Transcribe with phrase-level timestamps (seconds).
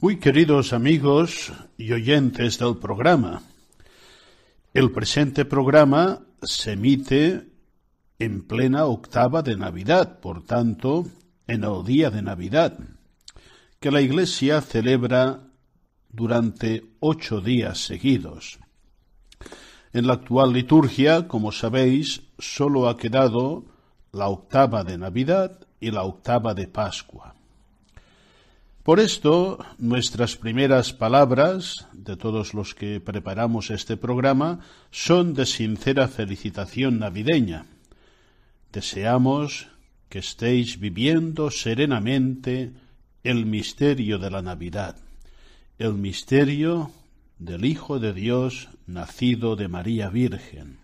[0.00, 3.42] Muy queridos amigos y oyentes del programa,
[4.72, 7.48] el presente programa se emite
[8.20, 11.04] en plena octava de Navidad, por tanto,
[11.48, 12.78] en el día de Navidad,
[13.80, 15.48] que la Iglesia celebra
[16.10, 18.60] durante ocho días seguidos.
[19.92, 23.64] En la actual liturgia, como sabéis, sólo ha quedado
[24.12, 27.34] la octava de Navidad y la octava de Pascua.
[28.88, 36.08] Por esto, nuestras primeras palabras de todos los que preparamos este programa son de sincera
[36.08, 37.66] felicitación navideña.
[38.72, 39.68] Deseamos
[40.08, 42.72] que estéis viviendo serenamente
[43.24, 44.96] el misterio de la Navidad,
[45.78, 46.90] el misterio
[47.38, 50.78] del Hijo de Dios nacido de María Virgen.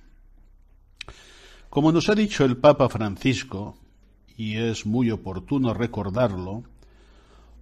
[1.71, 3.79] Como nos ha dicho el Papa Francisco,
[4.37, 6.65] y es muy oportuno recordarlo,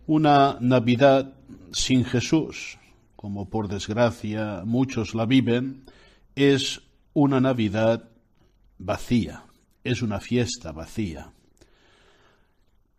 [0.06, 1.34] una Navidad
[1.72, 2.78] sin Jesús,
[3.16, 5.84] como por desgracia muchos la viven,
[6.34, 6.80] es
[7.14, 8.08] una Navidad
[8.78, 9.44] vacía,
[9.84, 11.32] es una fiesta vacía.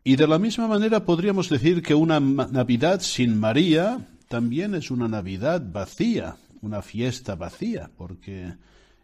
[0.03, 5.07] Y de la misma manera podríamos decir que una Navidad sin María también es una
[5.07, 8.53] Navidad vacía, una fiesta vacía, porque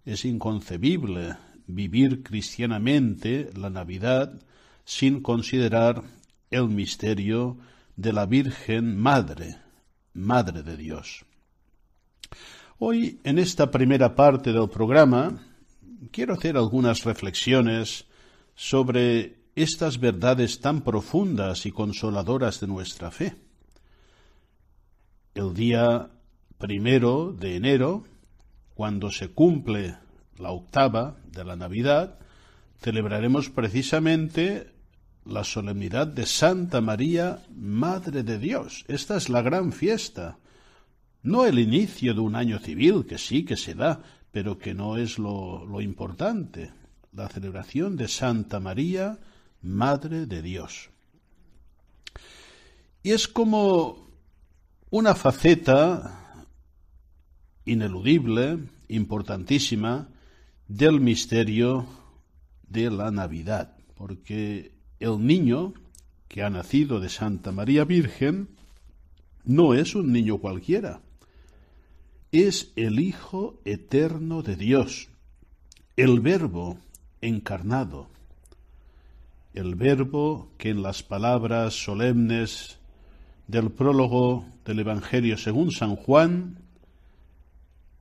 [0.06, 1.36] es inconcebible
[1.68, 4.34] vivir cristianamente la Navidad
[4.84, 6.04] sin considerar
[6.50, 7.58] el misterio
[8.00, 9.58] de la Virgen Madre,
[10.14, 11.26] Madre de Dios.
[12.78, 15.44] Hoy, en esta primera parte del programa,
[16.10, 18.06] quiero hacer algunas reflexiones
[18.56, 23.36] sobre estas verdades tan profundas y consoladoras de nuestra fe.
[25.34, 26.10] El día
[26.58, 28.06] primero de enero,
[28.76, 29.98] cuando se cumple
[30.38, 32.18] la octava de la Navidad,
[32.78, 34.79] celebraremos precisamente
[35.30, 38.84] la solemnidad de Santa María, Madre de Dios.
[38.88, 40.38] Esta es la gran fiesta.
[41.22, 44.02] No el inicio de un año civil, que sí que se da,
[44.32, 46.72] pero que no es lo, lo importante.
[47.14, 49.20] La celebración de Santa María,
[49.62, 50.90] Madre de Dios.
[53.04, 54.08] Y es como
[54.90, 56.46] una faceta
[57.66, 60.10] ineludible, importantísima,
[60.68, 61.86] del misterio
[62.68, 65.74] de la Navidad, porque el niño
[66.28, 68.50] que ha nacido de Santa María Virgen
[69.44, 71.02] no es un niño cualquiera,
[72.32, 75.10] es el Hijo eterno de Dios,
[75.96, 76.78] el Verbo
[77.22, 78.08] encarnado,
[79.54, 82.78] el Verbo que en las palabras solemnes
[83.48, 86.60] del prólogo del Evangelio según San Juan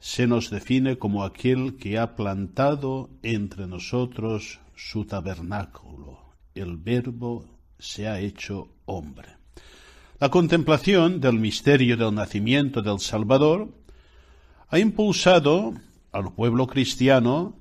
[0.00, 6.27] se nos define como aquel que ha plantado entre nosotros su tabernáculo.
[6.58, 7.44] El Verbo
[7.78, 9.36] se ha hecho hombre.
[10.18, 13.68] La contemplación del misterio del nacimiento del Salvador
[14.68, 15.74] ha impulsado
[16.10, 17.56] al pueblo cristiano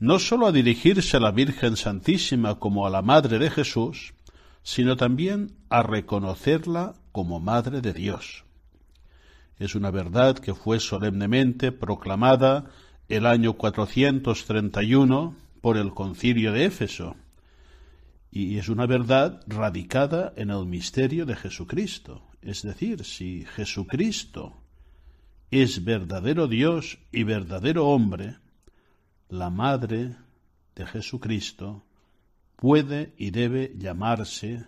[0.00, 4.12] no sólo a dirigirse a la Virgen Santísima como a la Madre de Jesús,
[4.62, 8.44] sino también a reconocerla como Madre de Dios.
[9.58, 12.66] Es una verdad que fue solemnemente proclamada
[13.08, 17.16] el año 431 por el concilio de Éfeso,
[18.34, 22.22] y es una verdad radicada en el misterio de Jesucristo.
[22.40, 24.56] Es decir, si Jesucristo
[25.50, 28.38] es verdadero Dios y verdadero hombre,
[29.28, 30.16] la Madre
[30.74, 31.84] de Jesucristo
[32.56, 34.64] puede y debe llamarse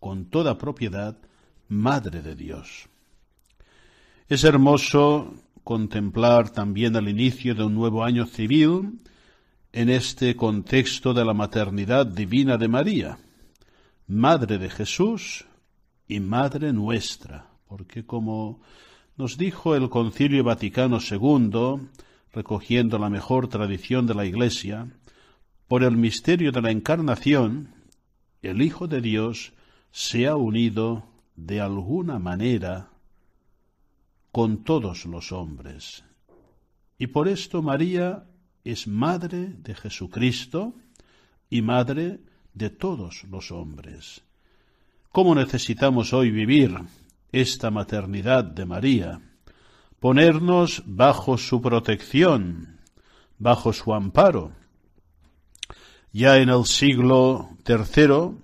[0.00, 1.18] con toda propiedad
[1.68, 2.88] Madre de Dios.
[4.26, 5.34] Es hermoso
[5.64, 9.00] contemplar también el inicio de un nuevo año civil
[9.74, 13.18] en este contexto de la maternidad divina de María,
[14.06, 15.46] Madre de Jesús
[16.06, 18.60] y Madre nuestra, porque como
[19.16, 21.88] Nos dijo el Concilio Vaticano II,
[22.32, 24.86] recogiendo la mejor tradición de la Iglesia,
[25.66, 27.74] por el misterio de la Encarnación,
[28.42, 29.54] el Hijo de Dios
[29.90, 31.04] se ha unido
[31.34, 32.90] de alguna manera
[34.30, 36.04] con todos los hombres.
[36.96, 38.24] Y por esto María
[38.64, 40.74] es madre de Jesucristo
[41.50, 42.20] y madre
[42.54, 44.22] de todos los hombres.
[45.12, 46.74] ¿Cómo necesitamos hoy vivir
[47.30, 49.20] esta maternidad de María?
[50.00, 52.80] Ponernos bajo su protección,
[53.38, 54.52] bajo su amparo.
[56.12, 58.38] Ya en el siglo III,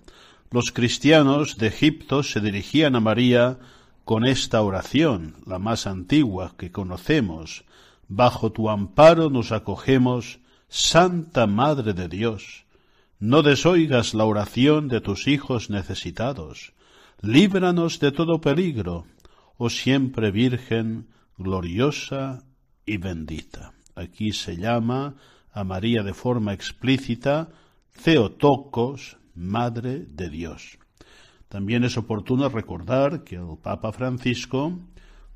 [0.50, 3.58] los cristianos de Egipto se dirigían a María
[4.05, 7.64] con esta oración, la más antigua que conocemos.
[8.12, 12.66] Bajo tu amparo nos acogemos, Santa Madre de Dios
[13.20, 16.72] no desoigas la oración de tus hijos necesitados.
[17.20, 19.04] Líbranos de todo peligro,
[19.58, 22.42] oh siempre Virgen, gloriosa
[22.84, 23.74] y bendita.
[23.94, 25.16] Aquí se llama
[25.52, 27.50] a María de forma explícita
[28.02, 30.78] Theotokos, Madre de Dios.
[31.50, 34.78] También es oportuno recordar que el Papa Francisco,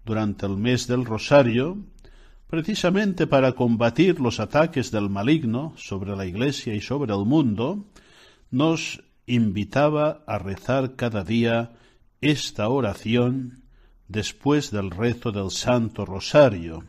[0.07, 1.85] durante el mes del Rosario,
[2.55, 7.85] precisamente para combatir los ataques del maligno sobre la Iglesia y sobre el mundo,
[8.53, 11.73] nos invitaba a rezar cada día
[12.21, 13.65] esta oración
[14.07, 16.85] después del rezo del Santo Rosario.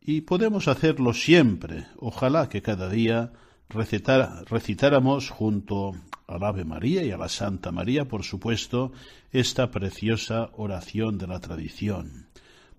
[0.00, 1.86] Y podemos hacerlo siempre.
[1.96, 3.32] Ojalá que cada día
[3.68, 5.92] recitáramos junto
[6.26, 8.90] al Ave María y a la Santa María, por supuesto,
[9.30, 12.25] esta preciosa oración de la tradición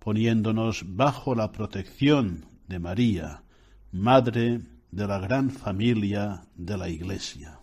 [0.07, 3.43] poniéndonos bajo la protección de María,
[3.91, 7.59] Madre de la gran familia de la Iglesia.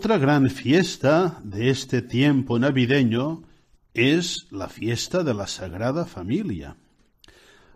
[0.00, 3.42] Otra gran fiesta de este tiempo navideño
[3.92, 6.74] es la fiesta de la Sagrada Familia.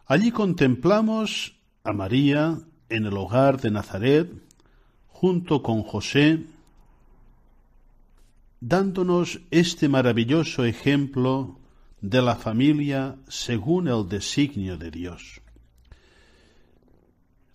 [0.06, 4.32] Allí contemplamos a María en el hogar de Nazaret,
[5.08, 6.46] junto con José,
[8.58, 11.58] dándonos este maravilloso ejemplo
[12.00, 15.42] de la familia según el designio de Dios.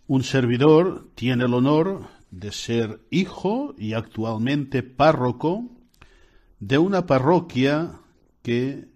[0.06, 5.66] Un servidor tiene el honor de ser hijo y actualmente párroco
[6.60, 8.00] de una parroquia
[8.42, 8.88] que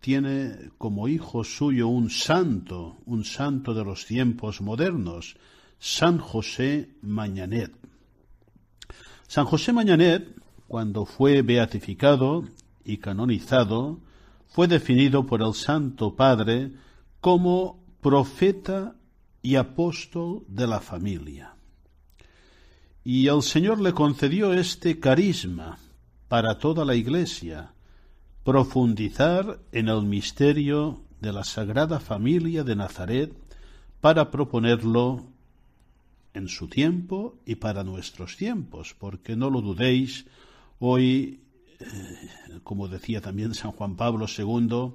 [0.00, 5.36] tiene como hijo suyo un santo, un santo de los tiempos modernos,
[5.78, 7.72] San José Mañanet.
[9.26, 10.34] San José Mañanet,
[10.66, 12.44] cuando fue beatificado
[12.84, 14.00] y canonizado,
[14.48, 16.72] fue definido por el Santo Padre
[17.20, 18.96] como profeta
[19.42, 21.54] y apóstol de la familia.
[23.04, 25.78] Y el Señor le concedió este carisma
[26.28, 27.72] para toda la Iglesia,
[28.44, 33.32] profundizar en el misterio de la Sagrada Familia de Nazaret
[34.00, 35.24] para proponerlo
[36.34, 40.26] en su tiempo y para nuestros tiempos, porque no lo dudéis,
[40.78, 41.40] hoy,
[41.78, 41.86] eh,
[42.62, 44.92] como decía también San Juan Pablo II,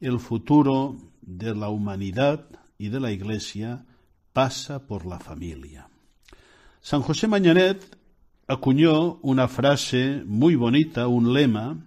[0.00, 3.86] el futuro de la humanidad y de la Iglesia
[4.32, 5.88] pasa por la familia.
[6.86, 7.98] San José Mañanet
[8.46, 11.84] acuñó una frase muy bonita, un lema,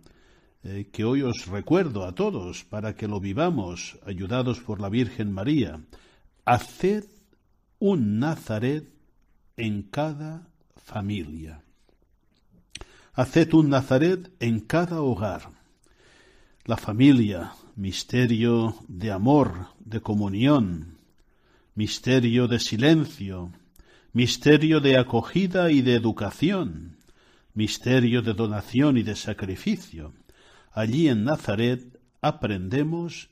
[0.62, 5.32] eh, que hoy os recuerdo a todos para que lo vivamos, ayudados por la Virgen
[5.32, 5.80] María.
[6.44, 7.06] Haced
[7.80, 8.90] un Nazaret
[9.56, 11.64] en cada familia.
[13.14, 15.44] Haced un Nazaret en cada hogar.
[16.66, 20.98] La familia, misterio de amor, de comunión,
[21.74, 23.54] misterio de silencio,
[24.14, 26.98] misterio de acogida y de educación,
[27.54, 30.14] misterio de donación y de sacrificio.
[30.72, 33.30] Allí en Nazaret aprendemos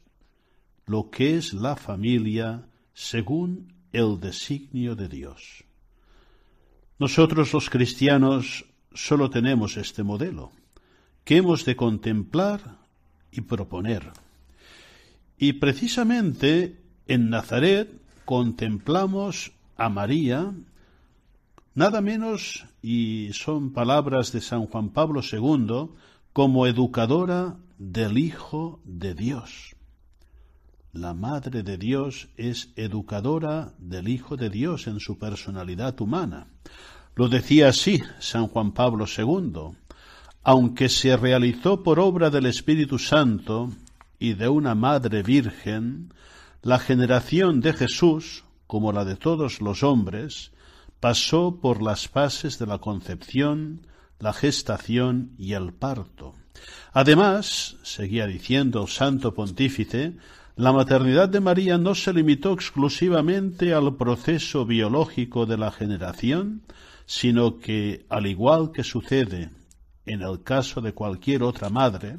[0.86, 5.64] lo que es la familia según el designio de Dios.
[7.00, 10.52] Nosotros los cristianos solo tenemos este modelo,
[11.24, 12.80] que hemos de contemplar
[13.32, 14.12] y proponer.
[15.38, 17.90] Y precisamente en Nazaret
[18.26, 20.54] contemplamos a María,
[21.76, 25.90] nada menos, y son palabras de San Juan Pablo II,
[26.34, 29.76] como educadora del Hijo de Dios.
[30.94, 36.48] La Madre de Dios es educadora del Hijo de Dios en su personalidad humana.
[37.16, 39.78] Lo decía así San Juan Pablo II.
[40.44, 43.72] Aunque se realizó por obra del Espíritu Santo
[44.18, 46.14] y de una Madre Virgen,
[46.64, 50.52] la generación de Jesús, como la de todos los hombres,
[51.00, 53.88] pasó por las fases de la concepción,
[54.20, 56.36] la gestación y el parto.
[56.94, 60.16] Además, seguía diciendo el Santo Pontífice,
[60.56, 66.64] la maternidad de María no se limitó exclusivamente al proceso biológico de la generación,
[67.06, 69.52] sino que, al igual que sucede
[70.08, 72.18] en el caso de cualquier otra madre,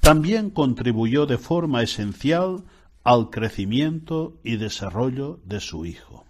[0.00, 2.64] también contribuyó de forma esencial
[3.04, 6.24] al crecimiento y desarrollo de su hijo.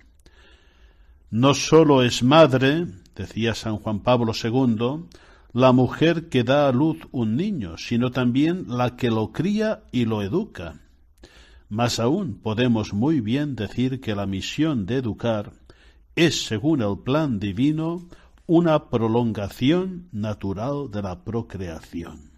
[1.31, 5.05] No sólo es madre, decía San Juan Pablo II,
[5.53, 10.05] la mujer que da a luz un niño, sino también la que lo cría y
[10.05, 10.81] lo educa.
[11.69, 15.53] Más aún, podemos muy bien decir que la misión de educar
[16.17, 18.09] es, según el plan divino,
[18.47, 22.31] una prolongación natural de la procreación.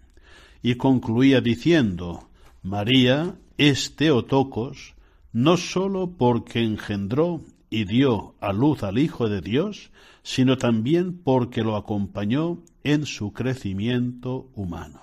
[0.61, 2.27] Y concluía diciendo,
[2.61, 3.35] María
[3.69, 4.95] es Teotocos,
[5.33, 9.91] no sólo porque engendró y dio a luz al Hijo de Dios,
[10.23, 15.01] sino también porque lo acompañó en su crecimiento humano.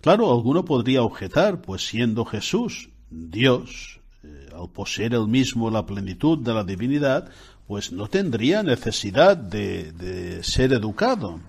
[0.00, 6.38] Claro, alguno podría objetar, pues siendo Jesús Dios, eh, al poseer él mismo la plenitud
[6.38, 7.30] de la divinidad,
[7.68, 11.40] pues no tendría necesidad de, de ser educado.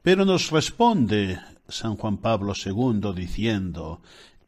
[0.00, 4.00] Pero nos responde San Juan Pablo II diciendo,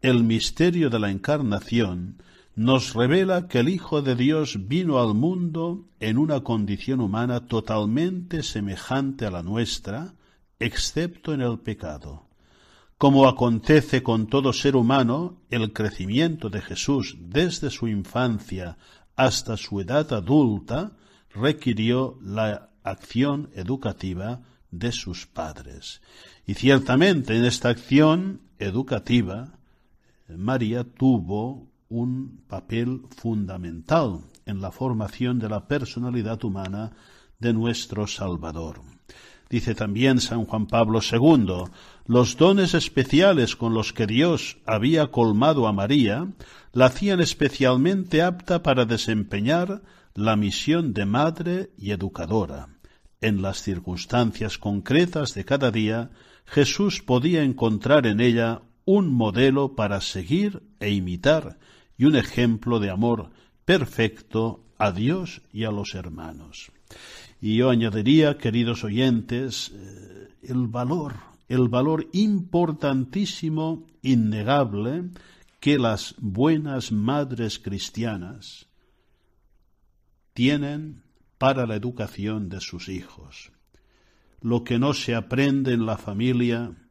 [0.03, 2.21] el misterio de la encarnación
[2.57, 8.43] nos revela que el Hijo de Dios vino al mundo en una condición humana totalmente
[8.43, 10.15] semejante a la nuestra,
[10.59, 12.27] excepto en el pecado.
[12.99, 18.77] Como acontece con todo ser humano, el crecimiento de Jesús desde su infancia
[19.17, 20.93] hasta su edad adulta
[21.33, 24.41] requirió la acción educativa
[24.71, 26.03] de sus padres.
[26.45, 29.59] Y ciertamente en esta acción educativa
[30.37, 36.93] María tuvo un papel fundamental en la formación de la personalidad humana
[37.39, 38.81] de nuestro Salvador.
[39.51, 41.65] Dice también San Juan Pablo II,
[42.07, 46.33] los dones especiales con los que Dios había colmado a María
[46.73, 49.83] la hacían especialmente apta para desempeñar
[50.15, 52.69] la misión de madre y educadora.
[53.21, 56.11] En las circunstancias concretas de cada día,
[56.47, 58.63] Jesús podía encontrar en ella
[58.93, 61.59] un modelo para seguir e imitar
[61.97, 63.31] y un ejemplo de amor
[63.65, 66.73] perfecto a Dios y a los hermanos.
[67.41, 71.15] Y yo añadiría, queridos oyentes, eh, el valor,
[71.49, 75.05] el valor importantísimo, innegable,
[75.59, 78.67] que las buenas madres cristianas
[80.35, 81.03] tienen
[81.39, 83.53] para la educación de sus hijos.
[84.43, 86.82] Lo que no se aprende en la familia,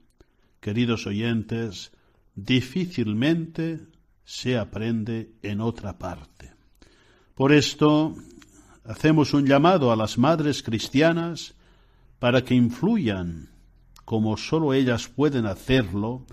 [0.62, 1.92] queridos oyentes,
[2.36, 3.82] difícilmente
[4.24, 6.54] se aprende en otra parte.
[7.36, 8.16] Por esto,
[8.86, 11.56] hacemos un llamado a las madres cristianas
[12.20, 13.50] para que influyan,
[14.06, 16.26] como sólo ellas pueden hacerlo,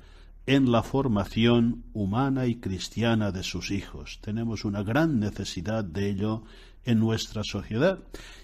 [0.46, 4.18] en la formación humana y cristiana de sus hijos.
[4.22, 6.42] Tenemos una gran necesidad de ello
[6.84, 7.98] en nuestra sociedad.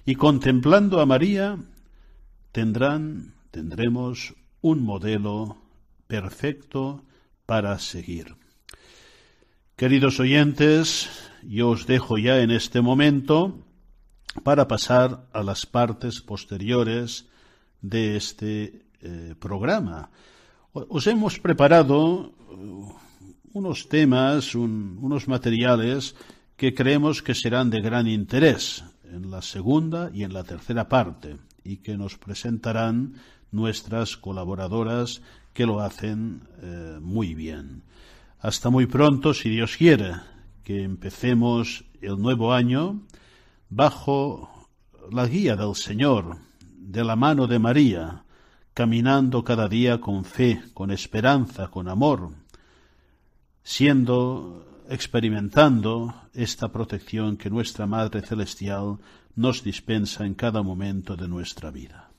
[0.05, 1.59] Y contemplando a María,
[2.53, 5.63] tendrán, tendremos un modelo
[6.07, 7.05] perfecto
[7.47, 8.37] para seguir.
[9.77, 11.11] Queridos oyentes,
[11.43, 13.65] yo os dejo ya en este momento
[14.43, 17.27] para pasar a las partes posteriores
[17.81, 20.11] de este eh, programa.
[20.73, 22.95] Os hemos preparado uh,
[23.53, 26.17] unos temas, unos materiales
[26.57, 31.37] que creemos que serán de gran interés en la segunda y en la tercera parte
[31.63, 33.15] y que nos presentarán
[33.53, 35.23] nuestras colaboradoras
[35.55, 37.85] que lo hacen eh, muy bien.
[38.41, 40.17] Hasta muy pronto, si Dios quiere,
[40.65, 43.01] que empecemos el nuevo año
[43.71, 44.69] bajo
[45.11, 48.25] la guía del Señor, de la mano de María,
[48.75, 52.31] caminando cada día con fe, con esperanza, con amor,
[53.63, 58.99] siendo, experimentando esta protección que nuestra Madre Celestial
[59.37, 62.13] nos dispensa en cada momento de nuestra vida.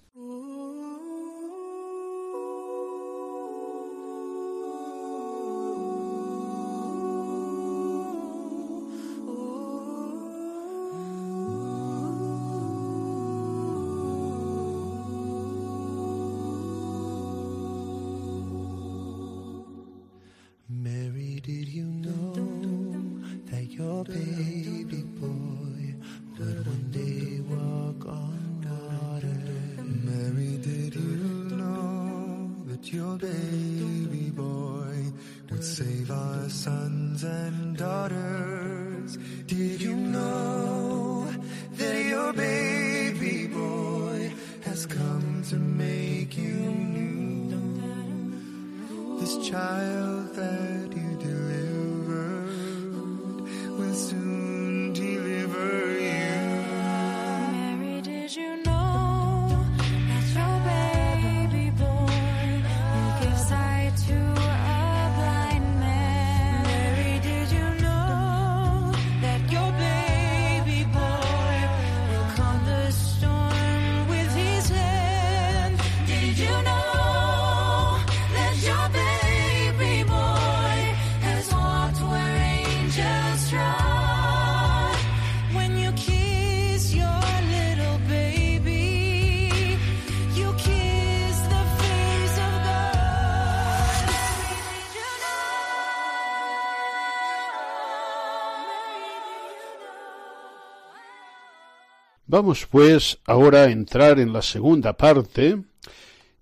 [102.28, 105.62] Vamos pues ahora a entrar en la segunda parte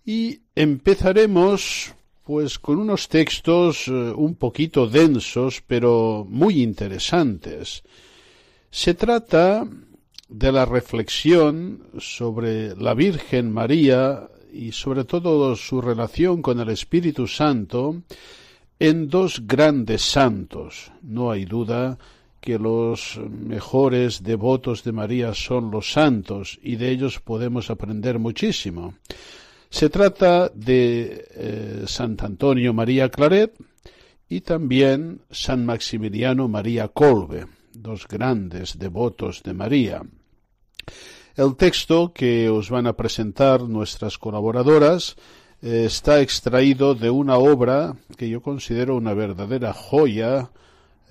[0.06, 1.94] y empezaremos
[2.24, 7.84] pues con unos textos eh, un poquito densos pero muy interesantes.
[8.72, 9.68] Se trata
[10.30, 17.28] de la reflexión sobre la Virgen María y sobre todo su relación con el Espíritu
[17.28, 18.04] Santo
[18.80, 20.94] en dos grandes santos.
[21.02, 21.98] No hay duda
[22.44, 28.96] que los mejores devotos de María son los santos y de ellos podemos aprender muchísimo.
[29.70, 33.56] Se trata de eh, Sant Antonio María Claret
[34.28, 40.02] y también San Maximiliano María Colbe, dos grandes devotos de María.
[41.38, 45.16] El texto que os van a presentar nuestras colaboradoras
[45.62, 50.52] eh, está extraído de una obra que yo considero una verdadera joya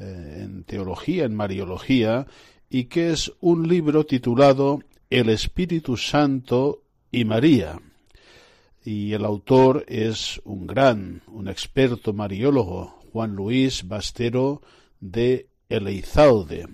[0.02, 2.26] eh, en teología, en mariología,
[2.68, 7.80] y que es un libro titulado El Espíritu Santo y María.
[8.84, 14.62] Y el autor es un gran, un experto mariólogo, Juan Luis Bastero
[14.98, 16.66] de Eleizalde,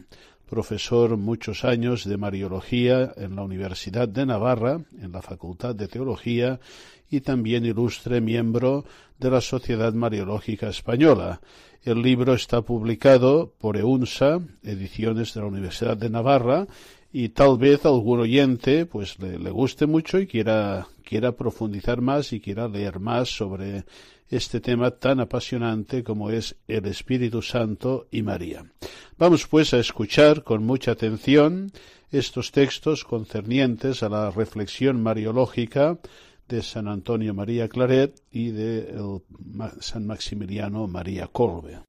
[0.48, 6.60] profesor muchos años de Mariología en la Universidad de Navarra, en la Facultad de Teología,
[7.10, 8.84] y también ilustre miembro
[9.18, 11.40] de la Sociedad Mariológica Española.
[11.84, 16.66] El libro está publicado por EUNSA, Ediciones de la Universidad de Navarra,
[17.12, 22.40] y tal vez algún oyente pues le, guste mucho y quiera, quiera profundizar más y
[22.40, 23.84] quiera leer más sobre
[24.28, 28.64] este tema tan apasionante como es el Espíritu Santo y María.
[29.16, 31.72] Vamos pues a escuchar con mucha atención
[32.10, 35.98] estos textos concernientes a la reflexión mariológica
[36.48, 39.20] de San Antonio María Claret y de el
[39.80, 41.80] San Maximiliano María Colbe.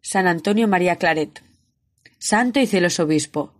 [0.00, 1.42] San Antonio María Claret,
[2.18, 3.55] santo y celoso obispo.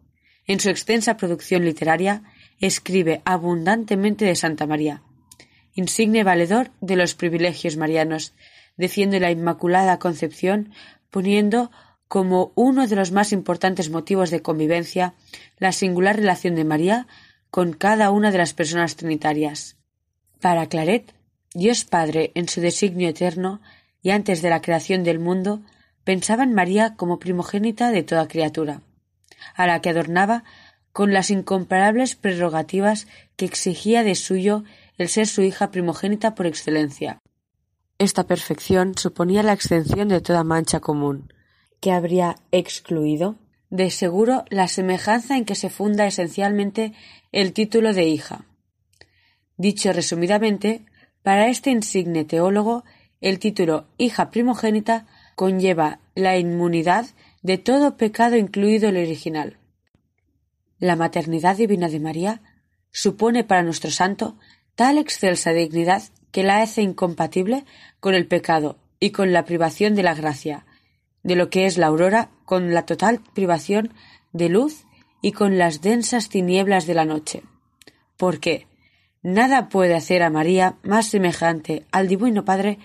[0.46, 2.22] En su extensa producción literaria
[2.60, 5.02] escribe abundantemente de Santa María,
[5.74, 8.32] insigne valedor de los privilegios marianos,
[8.76, 10.72] defiende la Inmaculada Concepción,
[11.10, 11.70] poniendo
[12.08, 15.14] como uno de los más importantes motivos de convivencia
[15.58, 17.06] la singular relación de María
[17.50, 19.76] con cada una de las personas trinitarias.
[20.40, 21.14] Para Claret,
[21.54, 23.60] Dios Padre, en su designio eterno
[24.02, 25.62] y antes de la creación del mundo,
[26.04, 28.82] pensaba en María como primogénita de toda criatura,
[29.54, 30.44] a la que adornaba
[30.92, 34.64] con las incomparables prerrogativas que exigía de suyo
[34.98, 37.20] el ser su hija primogénita por excelencia.
[37.98, 41.32] Esta perfección suponía la extensión de toda mancha común,
[41.80, 43.36] que habría excluido,
[43.70, 46.92] de seguro, la semejanza en que se funda esencialmente
[47.32, 48.46] el título de hija.
[49.56, 50.84] Dicho resumidamente,
[51.22, 52.84] para este insigne teólogo,
[53.20, 57.06] el título hija primogénita conlleva la inmunidad
[57.46, 59.56] de todo pecado incluido el original.
[60.80, 62.42] La maternidad divina de María
[62.90, 64.36] supone para nuestro santo
[64.74, 67.64] tal excelsa dignidad que la hace incompatible
[68.00, 70.66] con el pecado y con la privación de la gracia,
[71.22, 73.94] de lo que es la aurora con la total privación
[74.32, 74.84] de luz
[75.22, 77.44] y con las densas tinieblas de la noche.
[78.16, 78.66] Porque
[79.22, 82.80] nada puede hacer a María más semejante al Divino Padre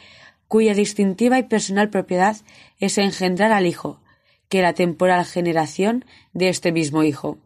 [0.47, 2.37] cuya distintiva y personal propiedad
[2.79, 4.01] es engendrar al Hijo,
[4.51, 7.37] que la temporal generación de este mismo Hijo.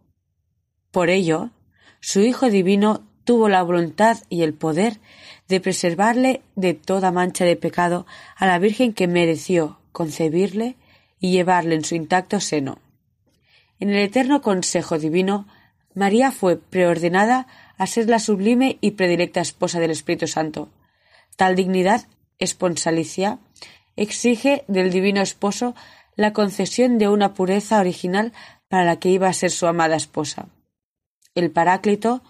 [0.90, 1.52] Por ello,
[2.00, 5.00] su Hijo Divino tuvo la voluntad y el poder
[5.48, 10.78] de preservarle de toda mancha de pecado a la Virgen que mereció concebirle
[11.20, 12.80] y llevarle en su intacto seno.
[13.80, 15.48] En el eterno consejo divino,
[15.94, 17.46] María fue preordenada
[17.78, 20.70] a ser la sublime y predilecta esposa del Espíritu Santo.
[21.36, 22.08] Tal dignidad
[22.40, 23.38] esponsalicia
[23.96, 25.76] exige del divino esposo
[26.16, 28.34] la concesión de una pureza original
[28.68, 30.48] para la que iba a ser su amada esposa.
[31.34, 32.24] El Paráclito,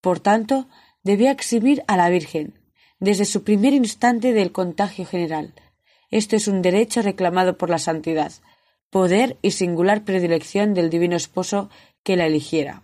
[0.00, 0.68] por tanto,
[1.02, 2.58] debía exhibir a la Virgen,
[3.00, 5.54] desde su primer instante del contagio general.
[6.10, 8.32] Esto es un derecho reclamado por la santidad,
[8.90, 11.70] poder y singular predilección del divino esposo
[12.04, 12.82] que la eligiera.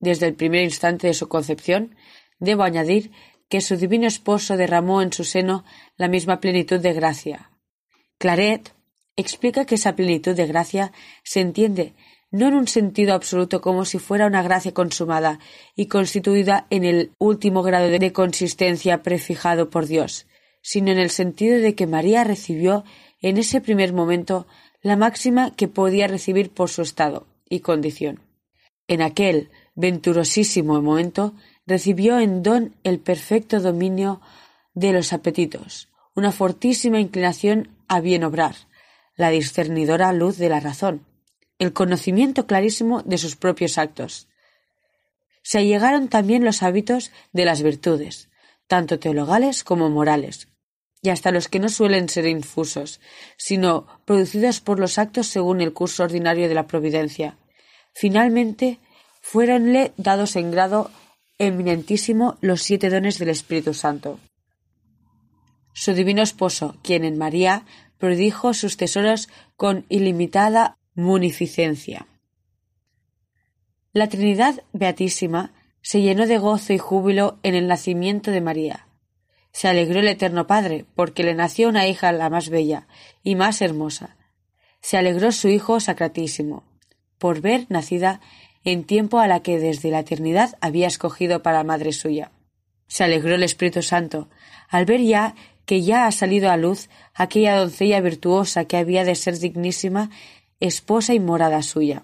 [0.00, 1.96] Desde el primer instante de su concepción,
[2.38, 3.10] debo añadir
[3.48, 5.64] que su divino esposo derramó en su seno
[5.96, 7.50] la misma plenitud de gracia.
[8.18, 8.72] Claret
[9.16, 11.94] explica que esa plenitud de gracia se entiende
[12.34, 15.38] no en un sentido absoluto como si fuera una gracia consumada
[15.76, 20.26] y constituida en el último grado de consistencia prefijado por Dios,
[20.60, 22.82] sino en el sentido de que María recibió
[23.22, 24.48] en ese primer momento
[24.82, 28.18] la máxima que podía recibir por su estado y condición.
[28.88, 31.34] En aquel venturosísimo momento
[31.66, 34.20] recibió en don el perfecto dominio
[34.74, 38.54] de los apetitos, una fortísima inclinación a bien obrar,
[39.16, 41.06] la discernidora luz de la razón,
[41.58, 44.28] el conocimiento clarísimo de sus propios actos.
[45.42, 48.28] Se allegaron también los hábitos de las virtudes,
[48.66, 50.48] tanto teologales como morales,
[51.02, 53.00] y hasta los que no suelen ser infusos,
[53.36, 57.36] sino producidos por los actos según el curso ordinario de la providencia.
[57.92, 58.80] Finalmente,
[59.20, 60.90] fuéronle dados en grado
[61.38, 64.18] eminentísimo los siete dones del Espíritu Santo.
[65.74, 67.66] Su divino esposo, quien en María
[67.98, 72.06] prodijo sus tesoros con ilimitada munificencia.
[73.92, 78.88] La Trinidad Beatísima se llenó de gozo y júbilo en el nacimiento de María.
[79.52, 82.88] Se alegró el Eterno Padre, porque le nació una hija la más bella
[83.22, 84.16] y más hermosa.
[84.80, 86.64] Se alegró su Hijo Sacratísimo,
[87.18, 88.20] por ver nacida
[88.64, 92.32] en tiempo a la que desde la eternidad había escogido para madre suya.
[92.86, 94.28] Se alegró el Espíritu Santo,
[94.68, 95.34] al ver ya
[95.66, 100.10] que ya ha salido a luz aquella doncella virtuosa que había de ser dignísima
[100.60, 102.02] esposa y morada suya.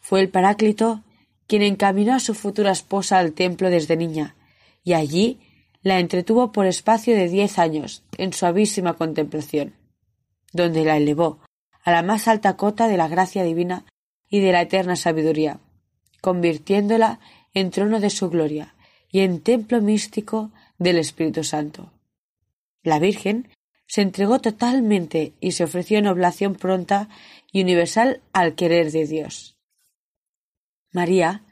[0.00, 1.02] Fue el Paráclito
[1.46, 4.34] quien encaminó a su futura esposa al templo desde niña,
[4.82, 5.40] y allí
[5.82, 9.74] la entretuvo por espacio de diez años en suavísima contemplación,
[10.52, 11.38] donde la elevó
[11.82, 13.84] a la más alta cota de la gracia divina
[14.28, 15.60] y de la eterna sabiduría,
[16.20, 17.20] convirtiéndola
[17.54, 18.74] en trono de su gloria
[19.10, 21.92] y en templo místico del Espíritu Santo.
[22.86, 23.48] La Virgen
[23.88, 27.08] se entregó totalmente y se ofreció en oblación pronta
[27.50, 29.56] y universal al querer de Dios.
[30.92, 31.42] María,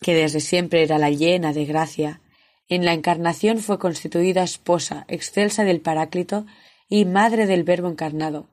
[0.00, 2.20] que desde siempre era la llena de gracia,
[2.66, 6.46] en la encarnación fue constituida esposa excelsa del Paráclito
[6.88, 8.48] y madre del Verbo encarnado,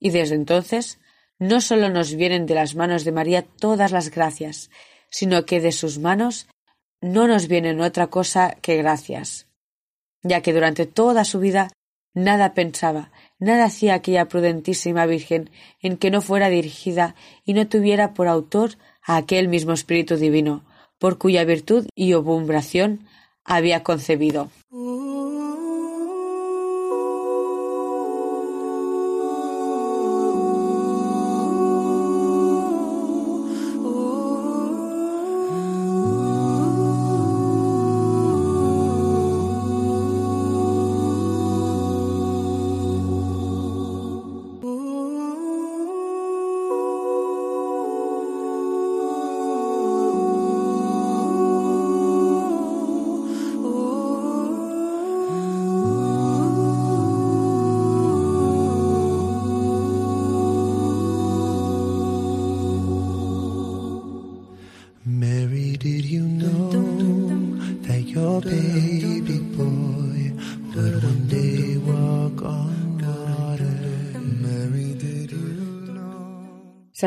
[0.00, 0.98] y desde entonces
[1.38, 4.70] no sólo nos vienen de las manos de María todas las gracias,
[5.10, 6.48] sino que de sus manos
[7.02, 9.47] no nos vienen otra cosa que gracias,
[10.22, 11.68] ya que durante toda su vida
[12.18, 15.50] Nada pensaba, nada hacía aquella prudentísima Virgen
[15.80, 18.72] en que no fuera dirigida y no tuviera por autor
[19.06, 20.64] a aquel mismo Espíritu Divino,
[20.98, 23.06] por cuya virtud y obumbración
[23.44, 24.50] había concebido.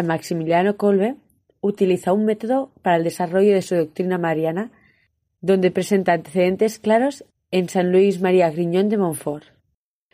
[0.03, 1.15] Maximiliano Kolbe
[1.61, 4.71] utiliza un método para el desarrollo de su doctrina mariana,
[5.41, 9.45] donde presenta antecedentes claros en San Luis María Griñón de Montfort.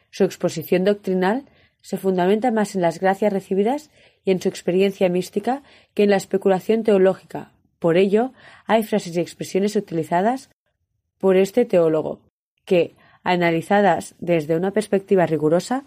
[0.09, 1.45] Su exposición doctrinal
[1.81, 3.91] se fundamenta más en las gracias recibidas
[4.25, 7.51] y en su experiencia mística que en la especulación teológica.
[7.79, 8.33] Por ello,
[8.65, 10.49] hay frases y expresiones utilizadas
[11.17, 12.19] por este teólogo
[12.65, 15.85] que, analizadas desde una perspectiva rigurosa,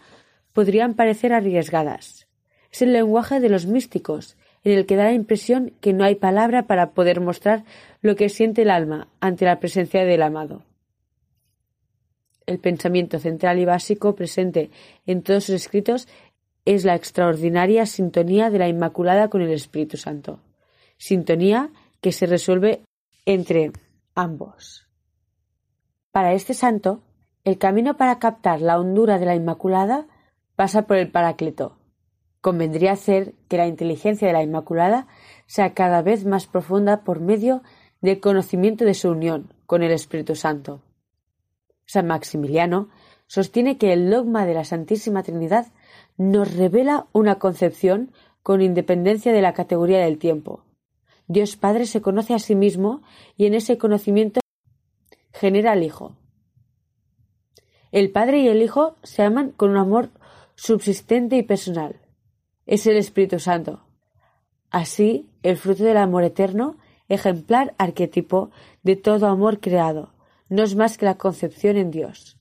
[0.53, 2.30] podrían parecer arriesgadas.
[2.71, 6.15] Es el lenguaje de los místicos, en el que da la impresión que no hay
[6.15, 7.65] palabra para poder mostrar
[8.03, 10.63] lo que siente el alma ante la presencia del amado.
[12.47, 14.71] El pensamiento central y básico presente
[15.07, 16.09] en todos sus escritos
[16.65, 20.41] es la extraordinaria sintonía de la Inmaculada con el Espíritu Santo,
[20.97, 22.83] sintonía que se resuelve
[23.25, 23.73] entre
[24.15, 24.87] ambos.
[26.13, 27.03] Para este santo,
[27.45, 30.07] el camino para captar la hondura de la Inmaculada
[30.57, 31.80] pasa por el Paráclito.
[32.41, 35.07] Convendría hacer que la inteligencia de la Inmaculada
[35.47, 37.63] sea cada vez más profunda por medio
[38.01, 40.81] del conocimiento de su unión con el Espíritu Santo.
[41.85, 42.89] San Maximiliano
[43.27, 45.67] sostiene que el dogma de la Santísima Trinidad
[46.17, 50.65] nos revela una concepción con independencia de la categoría del tiempo.
[51.27, 53.03] Dios Padre se conoce a sí mismo
[53.37, 54.41] y en ese conocimiento
[55.33, 56.17] genera al Hijo.
[57.93, 60.11] El Padre y el Hijo se aman con un amor
[60.55, 62.01] subsistente y personal.
[62.71, 63.81] Es el Espíritu Santo.
[64.71, 66.77] Así, el fruto del amor eterno,
[67.09, 68.53] ejemplar arquetipo
[68.85, 70.13] de todo amor creado,
[70.49, 72.39] no es más que la concepción en Dios.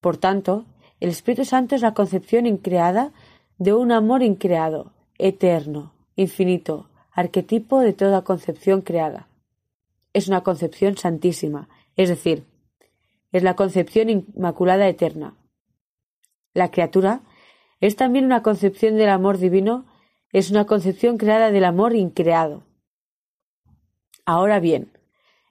[0.00, 0.64] Por tanto,
[1.00, 3.10] el Espíritu Santo es la concepción increada
[3.58, 9.26] de un amor increado, eterno, infinito, arquetipo de toda concepción creada.
[10.12, 12.44] Es una concepción santísima, es decir,
[13.32, 15.34] es la concepción inmaculada eterna.
[16.52, 17.22] La criatura
[17.84, 19.84] es también una concepción del amor divino,
[20.32, 22.64] es una concepción creada del amor increado.
[24.24, 24.90] Ahora bien,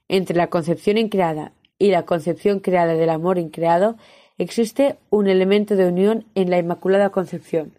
[0.07, 3.97] entre la concepción increada y la concepción creada del amor increado
[4.39, 7.77] existe un elemento de unión en la Inmaculada Concepción,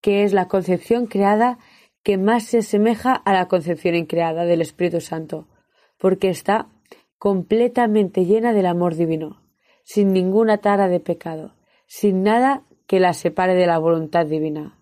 [0.00, 1.60] que es la concepción creada
[2.02, 5.46] que más se asemeja a la concepción increada del Espíritu Santo,
[5.96, 6.66] porque está
[7.18, 9.44] completamente llena del amor divino,
[9.84, 11.54] sin ninguna tara de pecado,
[11.86, 14.76] sin nada que la separe de la voluntad divina.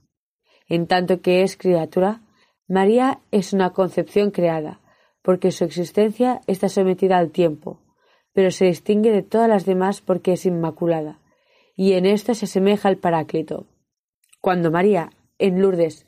[0.67, 2.23] En tanto que es criatura,
[2.67, 4.81] María es una concepción creada,
[5.21, 7.83] porque su existencia está sometida al tiempo,
[8.33, 11.21] pero se distingue de todas las demás porque es inmaculada,
[11.77, 13.67] y en esto se asemeja al Paráclito.
[14.41, 16.07] Cuando María, en Lourdes,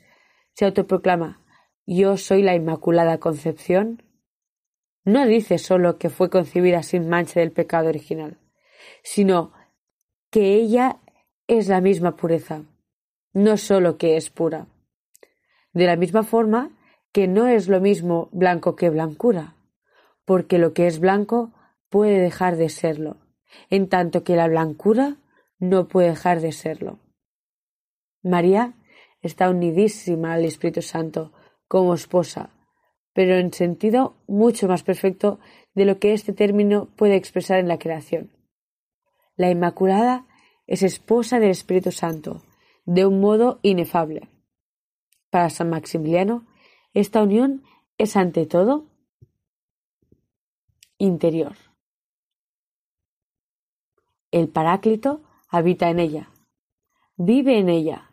[0.53, 1.39] se autoproclama
[1.85, 4.01] Yo soy la Inmaculada Concepción,
[5.05, 8.39] no dice sólo que fue concebida sin mancha del pecado original,
[9.03, 9.53] sino
[10.31, 10.97] que ella
[11.57, 12.63] es la misma pureza,
[13.33, 14.67] no sólo que es pura.
[15.73, 16.71] De la misma forma
[17.11, 19.57] que no es lo mismo blanco que blancura,
[20.23, 21.51] porque lo que es blanco
[21.89, 23.17] puede dejar de serlo,
[23.69, 25.17] en tanto que la blancura
[25.59, 26.99] no puede dejar de serlo.
[28.23, 28.75] María
[29.21, 31.33] está unidísima al Espíritu Santo
[31.67, 32.51] como esposa,
[33.11, 35.41] pero en sentido mucho más perfecto
[35.73, 38.31] de lo que este término puede expresar en la creación.
[39.35, 40.27] La Inmaculada
[40.71, 42.43] es esposa del Espíritu Santo,
[42.85, 44.29] de un modo inefable.
[45.29, 46.47] Para San Maximiliano,
[46.93, 47.63] esta unión
[47.97, 48.85] es ante todo
[50.97, 51.57] interior.
[54.31, 56.31] El Paráclito habita en ella,
[57.17, 58.09] vive en ella,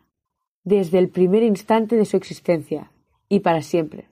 [0.65, 2.91] desde el primer instante de su existencia
[3.29, 4.09] y para siempre.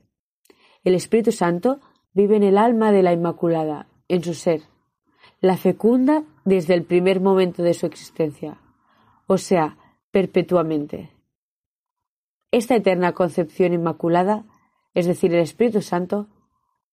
[0.85, 1.81] El Espíritu Santo
[2.13, 4.61] vive en el alma de la Inmaculada, en su ser,
[5.39, 8.59] la fecunda desde el primer momento de su existencia,
[9.27, 9.77] o sea,
[10.11, 11.11] perpetuamente.
[12.51, 14.45] Esta eterna concepción inmaculada,
[14.93, 16.27] es decir, el Espíritu Santo,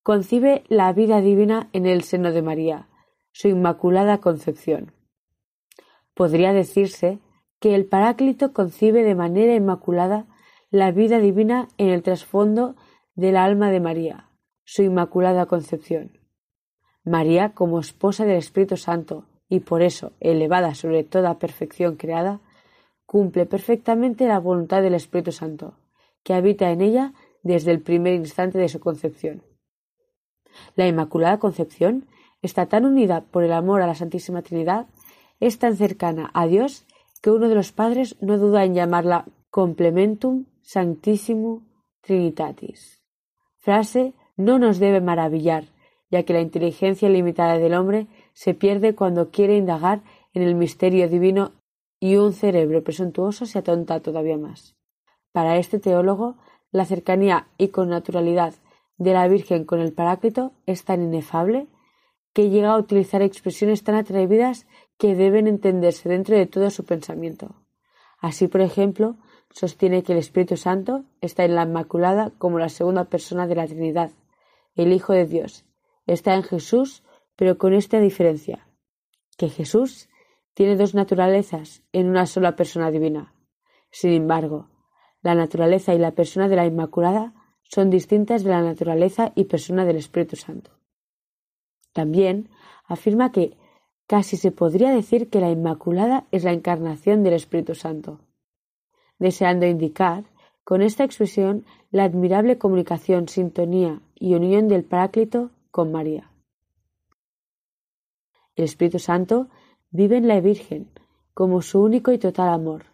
[0.02, 2.88] concibe la vida divina en el seno de María,
[3.32, 4.92] su inmaculada concepción.
[6.12, 7.20] Podría decirse
[7.60, 10.26] que el Paráclito concibe de manera inmaculada
[10.70, 12.76] la vida divina en el trasfondo
[13.14, 14.28] del alma de María,
[14.64, 16.23] su inmaculada concepción.
[17.04, 22.40] María, como esposa del Espíritu Santo y por eso elevada sobre toda perfección creada,
[23.06, 25.74] cumple perfectamente la voluntad del Espíritu Santo,
[26.22, 27.12] que habita en ella
[27.42, 29.42] desde el primer instante de su concepción.
[30.76, 32.06] La Inmaculada Concepción
[32.42, 34.86] está tan unida por el amor a la Santísima Trinidad
[35.40, 36.86] es tan cercana a Dios
[37.20, 41.64] que uno de los padres no duda en llamarla complementum sanctissimum
[42.00, 43.02] trinitatis,
[43.58, 45.64] frase no nos debe maravillar,
[46.10, 51.08] ya que la inteligencia limitada del hombre se pierde cuando quiere indagar en el misterio
[51.08, 51.52] divino
[52.00, 54.76] y un cerebro presuntuoso se atonta todavía más.
[55.32, 56.36] Para este teólogo,
[56.70, 58.54] la cercanía y con naturalidad
[58.98, 61.66] de la Virgen con el Paráclito es tan inefable
[62.32, 64.66] que llega a utilizar expresiones tan atrevidas
[64.98, 67.54] que deben entenderse dentro de todo su pensamiento.
[68.18, 69.16] Así, por ejemplo,
[69.50, 73.66] sostiene que el Espíritu Santo está en la Inmaculada como la segunda persona de la
[73.66, 74.10] Trinidad,
[74.74, 75.64] el Hijo de Dios.
[76.06, 77.02] Está en Jesús,
[77.36, 78.68] pero con esta diferencia,
[79.36, 80.08] que Jesús
[80.54, 83.34] tiene dos naturalezas en una sola persona divina.
[83.90, 84.68] Sin embargo,
[85.22, 89.84] la naturaleza y la persona de la Inmaculada son distintas de la naturaleza y persona
[89.84, 90.70] del Espíritu Santo.
[91.92, 92.50] También
[92.86, 93.56] afirma que
[94.06, 98.20] casi se podría decir que la Inmaculada es la encarnación del Espíritu Santo,
[99.18, 100.24] deseando indicar
[100.62, 106.30] con esta expresión la admirable comunicación, sintonía y unión del Paráclito con María.
[108.54, 109.48] El Espíritu Santo
[109.90, 110.88] vive en la Virgen
[111.34, 112.84] como su único y total amor.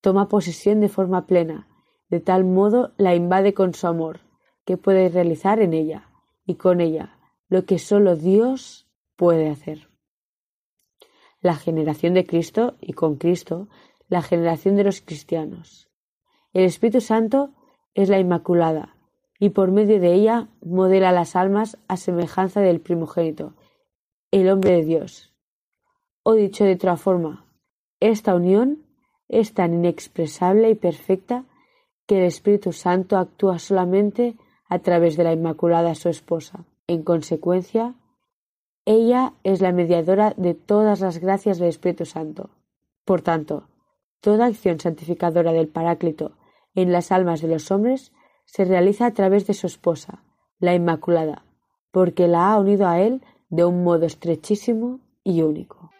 [0.00, 1.68] Toma posesión de forma plena,
[2.08, 4.20] de tal modo la invade con su amor,
[4.64, 6.08] que puede realizar en ella
[6.46, 7.18] y con ella
[7.50, 9.90] lo que sólo Dios puede hacer.
[11.42, 13.68] La generación de Cristo y con Cristo
[14.08, 15.90] la generación de los cristianos.
[16.54, 17.52] El Espíritu Santo
[17.92, 18.97] es la Inmaculada
[19.38, 23.54] y por medio de ella modela las almas a semejanza del primogénito,
[24.30, 25.32] el hombre de Dios.
[26.22, 27.46] O dicho de otra forma,
[28.00, 28.84] esta unión
[29.28, 31.44] es tan inexpresable y perfecta
[32.06, 34.36] que el Espíritu Santo actúa solamente
[34.68, 36.64] a través de la Inmaculada su esposa.
[36.86, 37.94] En consecuencia,
[38.84, 42.50] ella es la mediadora de todas las gracias del Espíritu Santo.
[43.04, 43.68] Por tanto,
[44.20, 46.32] toda acción santificadora del Paráclito
[46.74, 48.12] en las almas de los hombres
[48.48, 50.22] se realiza a través de su esposa,
[50.58, 51.44] la Inmaculada,
[51.90, 55.90] porque la ha unido a él de un modo estrechísimo y único.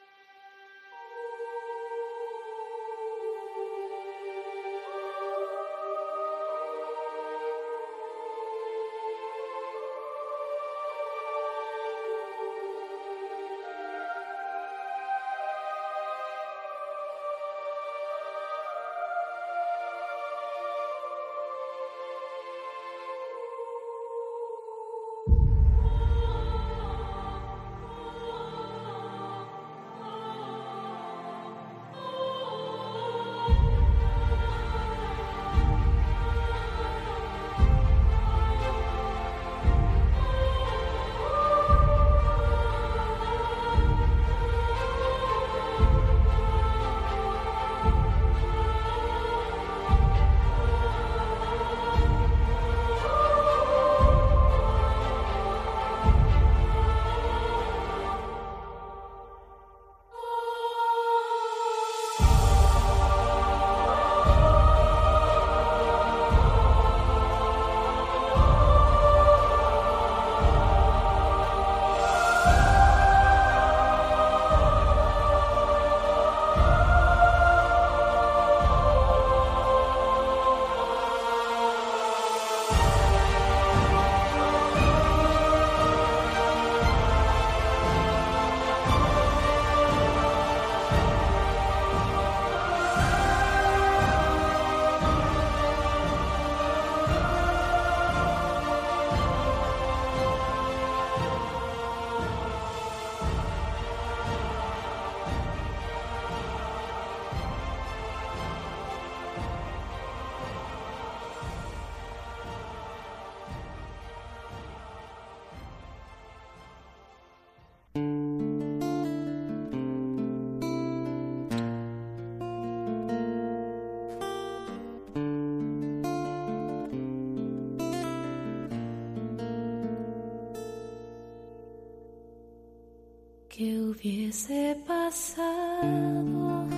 [133.59, 136.69] ¿Qué hubiese pasado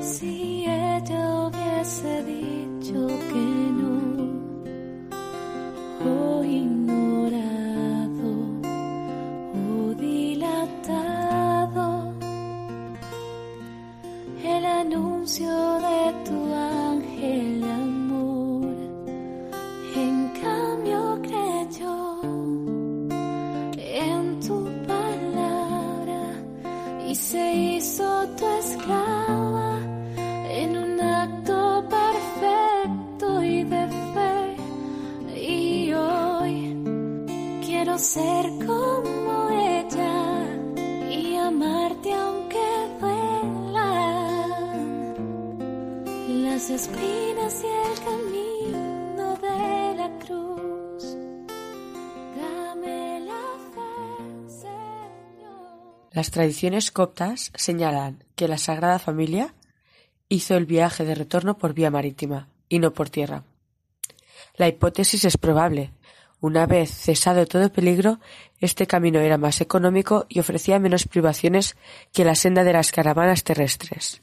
[0.00, 2.17] si ella hubiese
[56.18, 59.54] Las tradiciones coptas señalan que la Sagrada Familia
[60.28, 63.44] hizo el viaje de retorno por vía marítima y no por tierra.
[64.56, 65.92] La hipótesis es probable.
[66.40, 68.18] Una vez cesado todo peligro,
[68.58, 71.76] este camino era más económico y ofrecía menos privaciones
[72.12, 74.20] que la senda de las caravanas terrestres.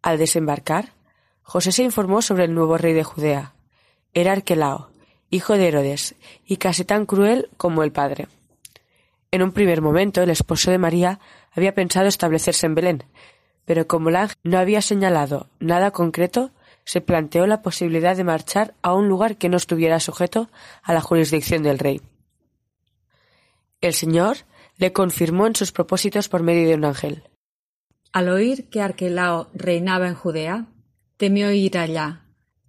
[0.00, 0.94] Al desembarcar,
[1.42, 3.52] José se informó sobre el nuevo rey de Judea.
[4.14, 4.88] Era Arquelao,
[5.28, 6.14] hijo de Herodes,
[6.46, 8.28] y casi tan cruel como el padre.
[9.30, 11.20] En un primer momento, el esposo de María
[11.52, 13.04] había pensado establecerse en Belén,
[13.64, 16.50] pero como el ángel no había señalado nada concreto,
[16.84, 20.48] se planteó la posibilidad de marchar a un lugar que no estuviera sujeto
[20.82, 22.00] a la jurisdicción del rey.
[23.82, 24.38] El Señor
[24.78, 27.24] le confirmó en sus propósitos por medio de un ángel.
[28.12, 30.66] Al oír que Arquelao reinaba en Judea,
[31.18, 32.22] temió ir allá,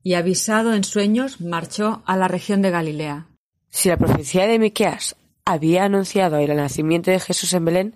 [0.03, 3.27] y avisado en sueños marchó a la región de Galilea.
[3.69, 5.15] Si la profecía de Miqueas
[5.51, 7.95] había anunciado el nacimiento de Jesús en Belén,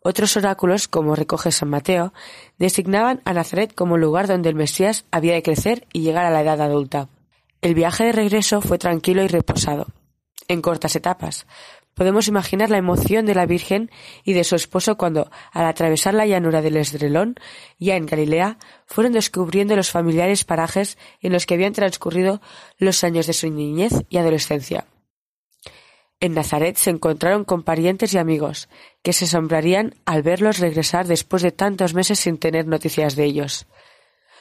[0.00, 2.12] otros oráculos, como recoge San Mateo,
[2.58, 6.42] designaban a Nazaret como lugar donde el Mesías había de crecer y llegar a la
[6.42, 7.08] edad adulta.
[7.62, 9.86] El viaje de regreso fue tranquilo y reposado,
[10.48, 11.46] en cortas etapas.
[11.94, 13.90] Podemos imaginar la emoción de la Virgen
[14.24, 17.36] y de su esposo cuando, al atravesar la llanura del Esdrelón,
[17.78, 22.40] ya en Galilea, fueron descubriendo los familiares parajes en los que habían transcurrido
[22.76, 24.86] los años de su niñez y adolescencia.
[26.20, 28.68] En Nazaret se encontraron con parientes y amigos,
[29.02, 33.66] que se asombrarían al verlos regresar después de tantos meses sin tener noticias de ellos.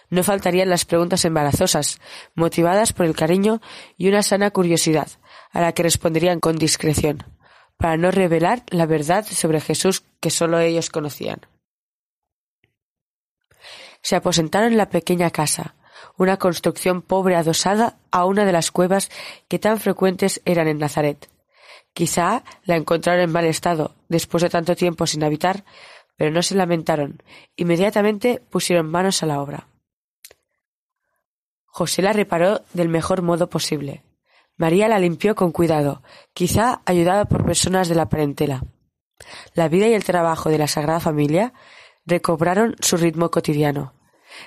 [0.10, 2.00] No faltarían las preguntas embarazosas,
[2.34, 3.62] motivadas por el cariño
[3.96, 5.08] y una sana curiosidad,
[5.52, 7.24] a la que responderían con discreción,
[7.78, 11.42] para no revelar la verdad sobre Jesús que sólo ellos conocían.
[14.02, 15.76] Se aposentaron en la pequeña casa,
[16.18, 19.12] una construcción pobre adosada a una de las cuevas
[19.48, 21.30] que tan frecuentes eran en Nazaret.
[21.98, 25.66] Quizá la encontraron en mal estado, después de tanto tiempo sin habitar,
[26.16, 27.24] pero no se lamentaron.
[27.56, 29.68] Inmediatamente pusieron manos a la obra.
[31.66, 34.04] José la reparó del mejor modo posible.
[34.58, 36.04] María la limpió con cuidado,
[36.36, 38.62] quizá ayudada por personas de la parentela.
[39.56, 41.52] La vida y el trabajo de la Sagrada Familia
[42.06, 43.96] recobraron su ritmo cotidiano,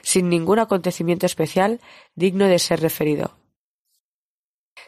[0.02, 1.80] sin ningún acontecimiento especial
[2.14, 3.39] digno de ser referido.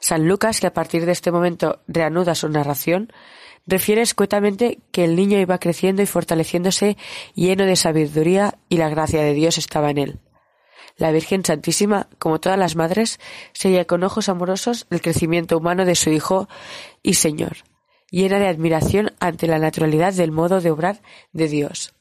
[0.03, 3.12] San Lucas, que a partir de este momento reanuda su narración,
[3.68, 6.96] refiere escuetamente que el niño iba creciendo y fortaleciéndose
[7.36, 10.20] lleno de sabiduría y la gracia de Dios estaba en él.
[10.96, 13.20] La Virgen Santísima, como todas las madres,
[13.53, 16.48] seguía con ojos amorosos el crecimiento humano de su Hijo
[17.00, 17.59] y Señor,
[18.11, 21.00] llena de admiración ante la naturalidad del modo de obrar
[21.30, 21.94] de Dios.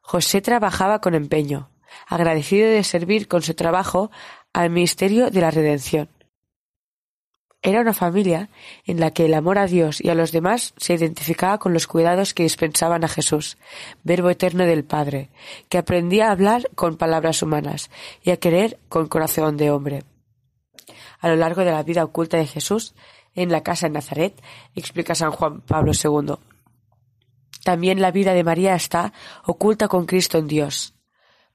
[0.00, 1.70] José trabajaba con empeño,
[2.08, 4.10] agradecido de servir con su trabajo
[4.52, 6.08] al ministerio de la redención.
[7.62, 8.48] Era una familia
[8.86, 11.86] en la que el amor a Dios y a los demás se identificaba con los
[11.86, 13.58] cuidados que dispensaban a Jesús,
[14.02, 15.28] Verbo eterno del Padre,
[15.68, 17.90] que aprendía a hablar con palabras humanas
[18.22, 20.04] y a querer con corazón de hombre.
[21.20, 22.94] A lo largo de la vida oculta de Jesús,
[23.34, 24.40] en la casa de Nazaret,
[24.74, 26.36] explica San Juan Pablo II.
[27.62, 29.12] También la vida de María está
[29.44, 30.94] oculta con Cristo en Dios,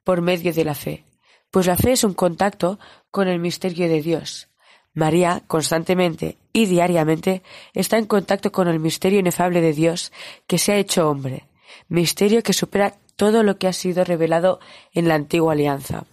[0.03, 1.03] por medio de la fe,
[1.49, 2.77] pues la fe es un contacto
[3.09, 4.49] con el misterio de Dios,
[4.95, 7.43] María, constantemente y diariamente,
[7.73, 10.11] está en contacto con el misterio inefable de Dios
[10.47, 11.47] que se ha hecho hombre,
[11.87, 14.59] misterio que supera todo lo que ha sido revelado
[14.93, 16.05] en la antigua alianza.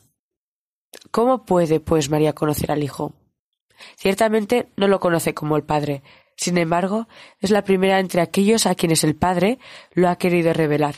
[1.11, 3.15] ¿Cómo puede, pues, María conocer al Hijo?
[3.97, 6.03] Ciertamente no lo conoce como el Padre,
[6.37, 7.09] sin embargo,
[7.41, 9.59] es la primera entre aquellos a quienes el Padre
[9.93, 10.95] lo ha querido revelar.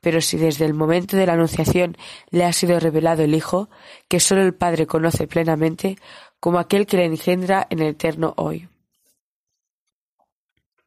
[0.00, 1.96] Pero si desde el momento de la Anunciación
[2.30, 3.70] le ha sido revelado el Hijo,
[4.08, 5.96] que sólo el Padre conoce plenamente,
[6.40, 8.68] como aquel que le engendra en el eterno hoy.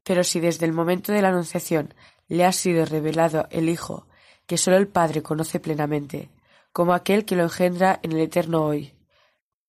[0.03, 1.93] Pero si desde el momento de la Anunciación
[2.27, 4.07] le ha sido revelado el Hijo,
[4.45, 6.29] que sólo el Padre conoce plenamente,
[6.71, 8.93] como aquel que lo engendra en el eterno hoy.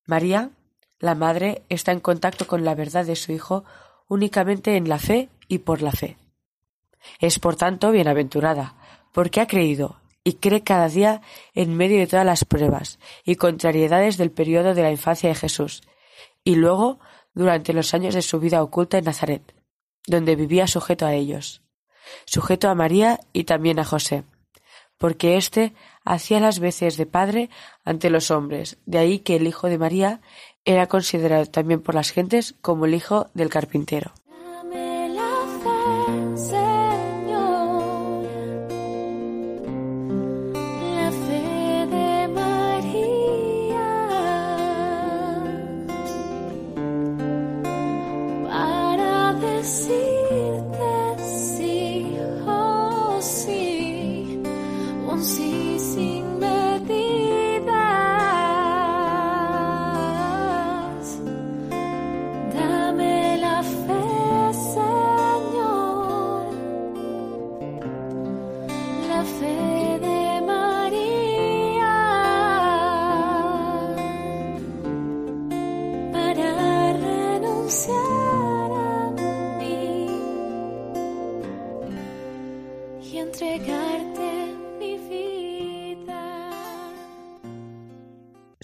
[0.05, 0.51] María,
[0.99, 3.63] la Madre, está en contacto con la verdad de su Hijo
[4.07, 6.17] únicamente en la fe y por la fe.
[7.19, 8.75] Es por tanto bienaventurada,
[9.13, 11.21] porque ha creído y cree cada día
[11.53, 15.81] en medio de todas las pruebas y contrariedades del periodo de la infancia de Jesús,
[16.43, 16.99] y luego
[17.33, 19.55] durante los años de su vida oculta en Nazaret,
[20.07, 21.61] donde vivía sujeto a ellos,
[22.25, 24.23] sujeto a María y también a José,
[24.97, 27.49] porque éste hacía las veces de padre
[27.83, 30.21] ante los hombres, de ahí que el hijo de María
[30.63, 34.13] Era considerado también por las gentes como el hijo del carpintero.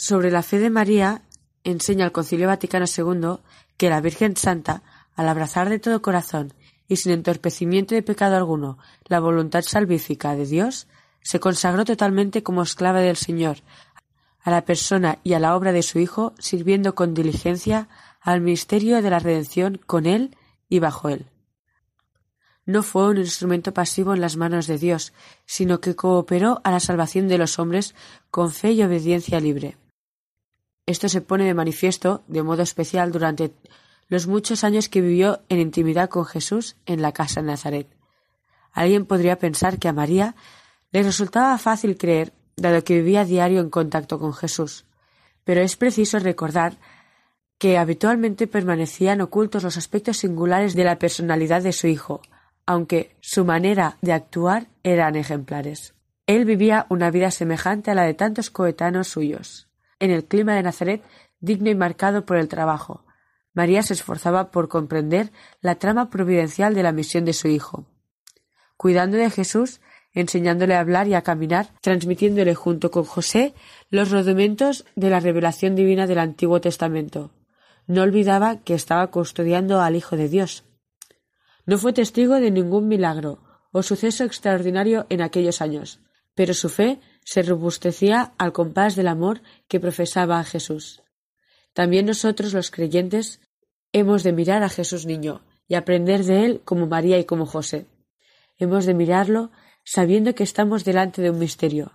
[0.07, 1.23] Sobre la fe de María
[1.65, 3.43] enseña el Concilio Vaticano II
[3.75, 4.81] que la Virgen Santa,
[5.17, 6.53] al abrazar de todo corazón
[6.87, 8.77] y sin entorpecimiento de pecado alguno
[9.07, 10.87] la voluntad salvífica de Dios,
[11.21, 13.57] se consagró totalmente como esclava del Señor,
[14.39, 17.89] a la persona y a la obra de su Hijo, sirviendo con diligencia
[18.21, 20.37] al misterio de la redención con Él
[20.69, 21.25] y bajo Él.
[22.65, 25.11] No fue un instrumento pasivo en las manos de Dios,
[25.45, 27.93] sino que cooperó a la salvación de los hombres
[28.31, 29.75] con fe y obediencia libre.
[30.87, 33.51] Esto se pone de manifiesto de modo especial durante
[34.07, 37.87] los muchos años que vivió en intimidad con Jesús en la casa de Nazaret.
[38.71, 40.35] Alguien podría pensar que a María
[40.93, 44.85] le resultaba fácil creer, dado que vivía a diario en contacto con Jesús.
[45.43, 46.77] Pero es preciso recordar
[47.57, 52.21] que habitualmente permanecían ocultos los aspectos singulares de la personalidad de su hijo,
[52.65, 55.95] aunque su manera de actuar eran ejemplares.
[56.27, 59.66] Él vivía una vida semejante a la de tantos coetanos suyos.
[59.99, 61.03] En el clima de Nazaret,
[61.39, 63.05] digno y marcado por el trabajo,
[63.53, 65.31] María se esforzaba por comprender
[65.61, 67.85] la trama providencial de la misión de su hijo.
[68.77, 69.81] Cuidando de Jesús,
[70.13, 73.55] enseñándole a hablar y a caminar, transmitiéndole junto con José
[73.89, 77.31] los rudimentos de la revelación divina del Antiguo Testamento.
[77.87, 80.63] No olvidaba que estaba custodiando al Hijo de Dios.
[81.65, 83.39] No fue testigo de ningún milagro
[83.71, 85.99] o suceso extraordinario en aquellos años,
[86.35, 91.03] pero su fe se robustecía al compás del amor que profesaba a Jesús.
[91.73, 93.41] También nosotros los creyentes
[93.91, 97.85] hemos de mirar a Jesús niño y aprender de él como María y como José.
[98.57, 99.51] Hemos de mirarlo
[99.83, 101.91] sabiendo que estamos delante de un misterio.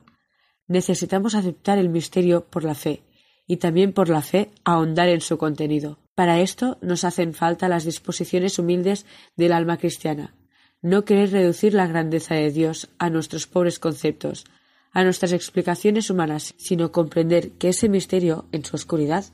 [0.66, 3.02] Necesitamos aceptar el misterio por la fe
[3.46, 5.98] y también por la fe ahondar en su contenido.
[6.14, 10.34] Para esto nos hacen falta las disposiciones humildes del alma cristiana.
[10.82, 14.44] No querer reducir la grandeza de Dios a nuestros pobres conceptos,
[14.92, 19.24] a nuestras explicaciones humanas, sino comprender que ese misterio, en su oscuridad,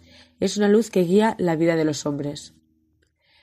[0.40, 2.54] es una luz que guía la vida de los hombres.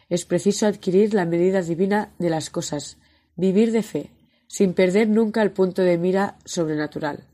[0.10, 2.98] Es preciso adquirir la medida divina de las cosas,
[3.36, 4.12] vivir de fe,
[4.48, 7.28] sin perder nunca el punto de mira sobrenatural.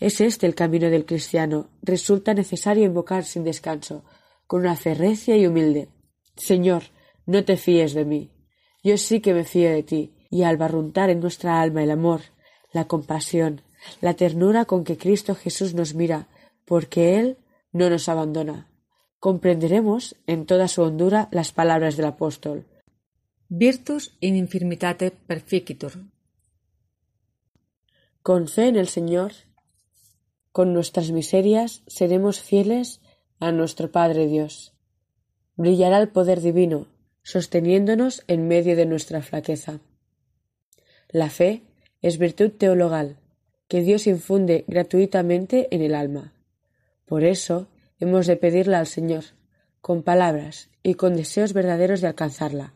[0.00, 1.70] Es este el camino del cristiano.
[1.82, 4.04] Resulta necesario invocar sin descanso,
[4.46, 5.88] con una fe recia y humilde.
[6.36, 6.84] Señor,
[7.26, 8.30] no te fíes de mí.
[8.82, 12.20] Yo sí que me fío de ti, y al barruntar en nuestra alma el amor,
[12.72, 13.62] la compasión,
[14.00, 16.28] la ternura con que Cristo Jesús nos mira,
[16.64, 17.38] porque Él
[17.72, 18.68] no nos abandona.
[19.18, 22.66] Comprenderemos en toda su hondura las palabras del apóstol.
[23.48, 25.92] Virtus in infirmitate perficitur.
[28.22, 29.32] Con fe en el Señor,
[30.52, 33.00] con nuestras miserias, seremos fieles
[33.40, 34.72] a nuestro Padre Dios.
[35.56, 36.86] Brillará el poder divino,
[37.22, 39.80] sosteniéndonos en medio de nuestra flaqueza.
[41.08, 41.62] La fe
[42.02, 43.18] es virtud teologal,
[43.68, 46.32] que Dios infunde gratuitamente en el alma.
[47.06, 47.68] Por eso
[48.00, 49.24] hemos de pedirla al Señor,
[49.80, 52.74] con palabras y con deseos verdaderos de alcanzarla.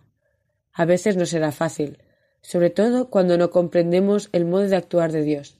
[0.72, 1.98] A veces no será fácil,
[2.42, 5.58] sobre todo cuando no comprendemos el modo de actuar de Dios,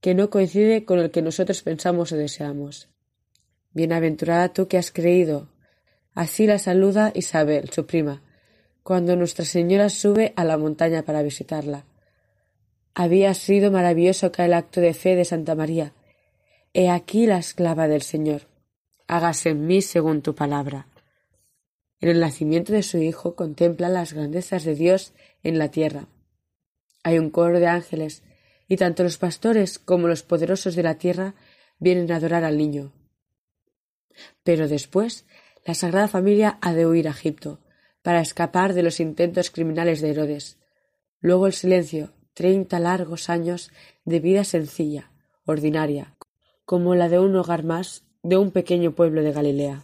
[0.00, 2.88] que no coincide con el que nosotros pensamos o deseamos.
[3.72, 5.48] Bienaventurada tú que has creído.
[6.14, 8.22] Así la saluda Isabel, su prima,
[8.82, 11.84] cuando Nuestra Señora sube a la montaña para visitarla.
[12.94, 15.92] Había sido maravilloso aquel acto de fe de Santa María.
[16.72, 18.42] He aquí la esclava del Señor.
[19.08, 20.86] Hágase en mí según tu palabra.
[22.00, 26.06] En el nacimiento de su Hijo contempla las grandezas de Dios en la tierra.
[27.02, 28.22] Hay un coro de ángeles,
[28.68, 31.34] y tanto los pastores como los poderosos de la tierra
[31.78, 32.92] vienen a adorar al niño.
[34.42, 35.26] Pero después,
[35.64, 37.58] la Sagrada Familia ha de huir a Egipto,
[38.02, 40.58] para escapar de los intentos criminales de Herodes.
[41.20, 43.70] Luego el silencio, treinta largos años
[44.04, 45.10] de vida sencilla,
[45.46, 46.14] ordinaria,
[46.64, 49.82] como la de un hogar más de un pequeño pueblo de Galilea.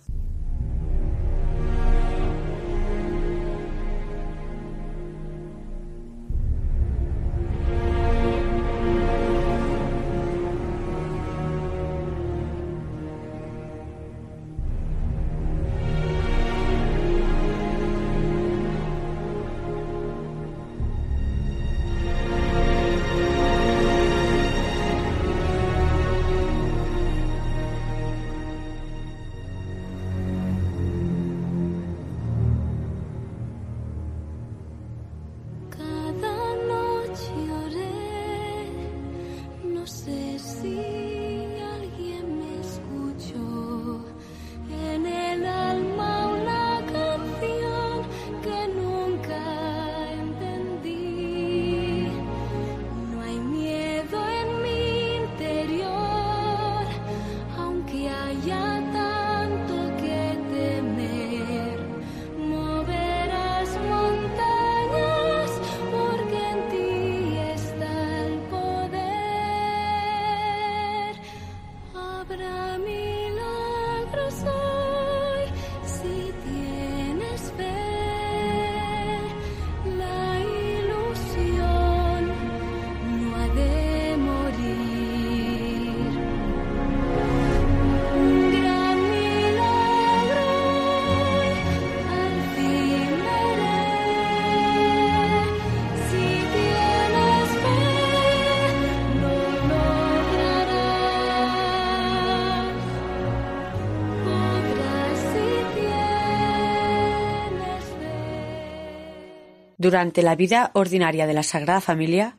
[109.81, 112.37] Durante la vida ordinaria de la Sagrada Familia,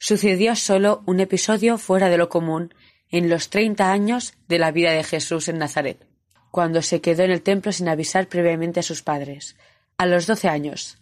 [0.00, 2.74] sucedió solo un episodio fuera de lo común
[3.12, 6.04] en los treinta años de la vida de Jesús en Nazaret,
[6.50, 9.54] cuando se quedó en el templo sin avisar previamente a sus padres,
[9.98, 10.98] a los doce años.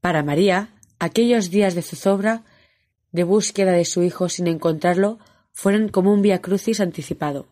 [0.00, 0.68] Para María,
[1.00, 2.44] aquellos días de zozobra,
[3.10, 5.18] de búsqueda de su hijo sin encontrarlo,
[5.50, 7.48] fueron como un via crucis anticipado.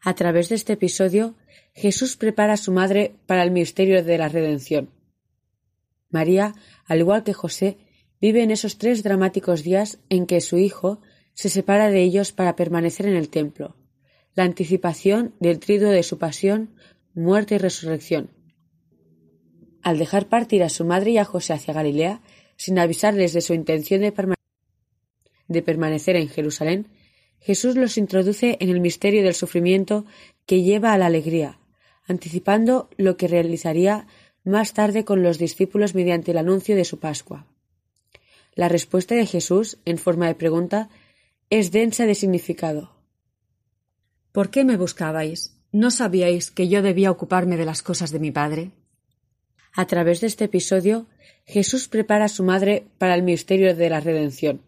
[0.00, 1.36] A través de este episodio,
[1.74, 4.97] Jesús prepara a su madre para el misterio de la redención.
[6.10, 6.54] María,
[6.86, 7.78] al igual que José,
[8.20, 11.00] vive en esos tres dramáticos días en que su hijo
[11.34, 13.76] se separa de ellos para permanecer en el templo,
[14.34, 16.74] la anticipación del triduo de su pasión,
[17.14, 18.30] muerte y resurrección.
[19.82, 22.22] Al dejar partir a su madre y a José hacia Galilea,
[22.56, 26.88] sin avisarles de su intención de, permanecer en Jerusalén,
[27.38, 30.04] Jesús los introduce en el misterio del sufrimiento
[30.44, 31.60] que lleva a la alegría,
[32.06, 34.08] anticipando lo que realizaría
[34.48, 37.46] más tarde con los discípulos mediante el anuncio de su Pascua.
[38.54, 40.88] La respuesta de Jesús, en forma de pregunta,
[41.50, 42.90] es densa de significado.
[44.32, 45.56] ¿Por qué me buscabais?
[45.72, 48.72] ¿No sabíais que yo debía ocuparme de las cosas de mi Padre?
[49.74, 51.06] A través de este episodio,
[51.44, 54.60] Jesús prepara a su madre para el misterio de la redención.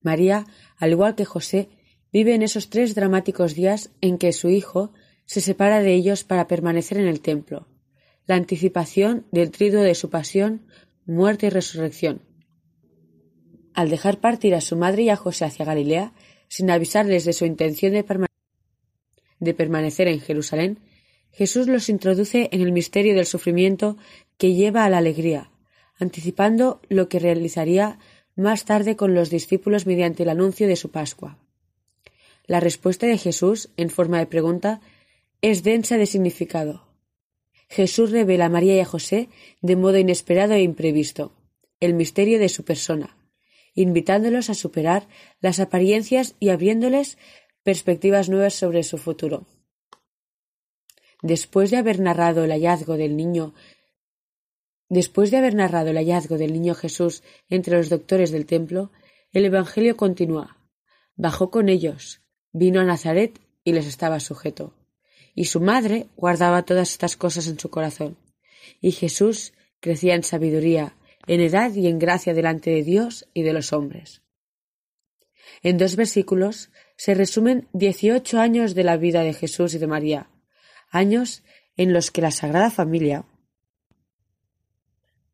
[0.00, 0.46] María,
[0.78, 1.68] al igual que José,
[2.12, 4.92] vive en esos tres dramáticos días en que su hijo
[5.26, 7.67] se separa de ellos para permanecer en el templo,
[8.28, 10.66] la anticipación del triduo de su pasión,
[11.06, 12.20] muerte y resurrección.
[13.72, 16.12] Al dejar partir a su madre y a José hacia Galilea,
[16.46, 20.78] sin avisarles de su intención de, permanecer en Jerusalén,
[21.32, 23.96] Jesús los introduce en el misterio del sufrimiento
[24.36, 25.50] que lleva a la alegría,
[25.98, 27.98] anticipando lo que realizaría
[28.36, 31.38] más tarde con los discípulos mediante el anuncio de su Pascua.
[32.46, 34.82] La respuesta de Jesús, en forma de pregunta,
[35.40, 36.87] es densa de significado.
[37.68, 39.28] Jesús revela a María y a José,
[39.60, 41.32] de modo inesperado e imprevisto,
[41.80, 43.16] el misterio de su persona,
[43.74, 45.08] invitándolos a superar
[45.40, 47.18] las apariencias y abriéndoles
[47.62, 49.46] perspectivas nuevas sobre su futuro.
[51.22, 53.54] Después de haber narrado el hallazgo del niño
[54.88, 58.90] Después de haber narrado el hallazgo del niño Jesús entre los doctores del templo,
[59.32, 60.56] el Evangelio continúa.
[61.14, 64.77] Bajó con ellos, vino a Nazaret y les estaba sujeto.
[65.34, 68.16] Y su madre guardaba todas estas cosas en su corazón.
[68.80, 73.52] Y Jesús crecía en sabiduría, en edad y en gracia delante de Dios y de
[73.52, 74.22] los hombres.
[75.62, 80.30] En dos versículos se resumen dieciocho años de la vida de Jesús y de María,
[80.90, 81.42] años
[81.76, 83.24] en los que la Sagrada Familia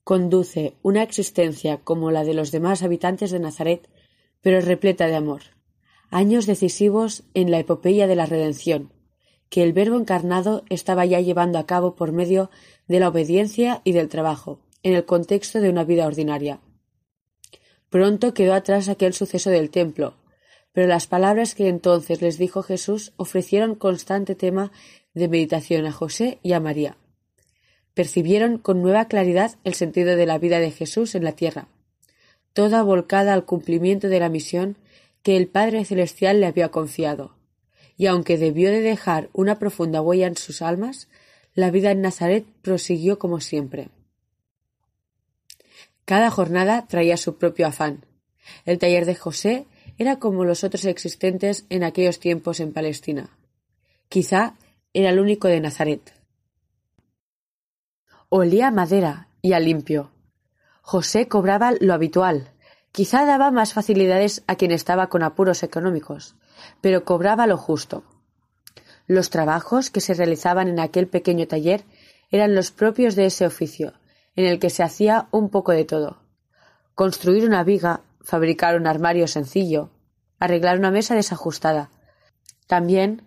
[0.04, 3.88] conduce una existencia como la de los demás habitantes de Nazaret,
[4.42, 5.42] pero repleta de amor,
[6.10, 8.92] años decisivos en la epopeya de la redención,
[9.54, 12.50] que el Verbo encarnado estaba ya llevando a cabo por medio
[12.88, 16.58] de la obediencia y del trabajo, en el contexto de una vida ordinaria.
[17.88, 20.16] Pronto quedó atrás aquel suceso del templo,
[20.72, 24.72] pero las palabras que entonces les dijo Jesús ofrecieron constante tema
[25.14, 26.96] de meditación a José y a María.
[27.94, 31.68] Percibieron con nueva claridad el sentido de la vida de Jesús en la tierra,
[32.54, 34.78] toda volcada al cumplimiento de la misión
[35.22, 37.36] que el Padre Celestial le había confiado.
[37.96, 41.08] Y aunque debió de dejar una profunda huella en sus almas,
[41.54, 43.90] la vida en Nazaret prosiguió como siempre.
[46.04, 48.04] Cada jornada traía su propio afán.
[48.64, 49.66] El taller de José
[49.96, 53.30] era como los otros existentes en aquellos tiempos en Palestina.
[54.08, 54.54] Quizá
[54.92, 56.12] era el único de Nazaret.
[58.28, 60.10] Olía a madera y a limpio.
[60.82, 62.50] José cobraba lo habitual.
[62.94, 66.36] Quizá daba más facilidades a quien estaba con apuros económicos,
[66.80, 68.04] pero cobraba lo justo.
[69.08, 71.82] Los trabajos que se realizaban en aquel pequeño taller
[72.30, 73.94] eran los propios de ese oficio,
[74.36, 76.22] en el que se hacía un poco de todo.
[76.94, 79.90] Construir una viga, fabricar un armario sencillo,
[80.38, 81.90] arreglar una mesa desajustada.
[82.68, 83.22] También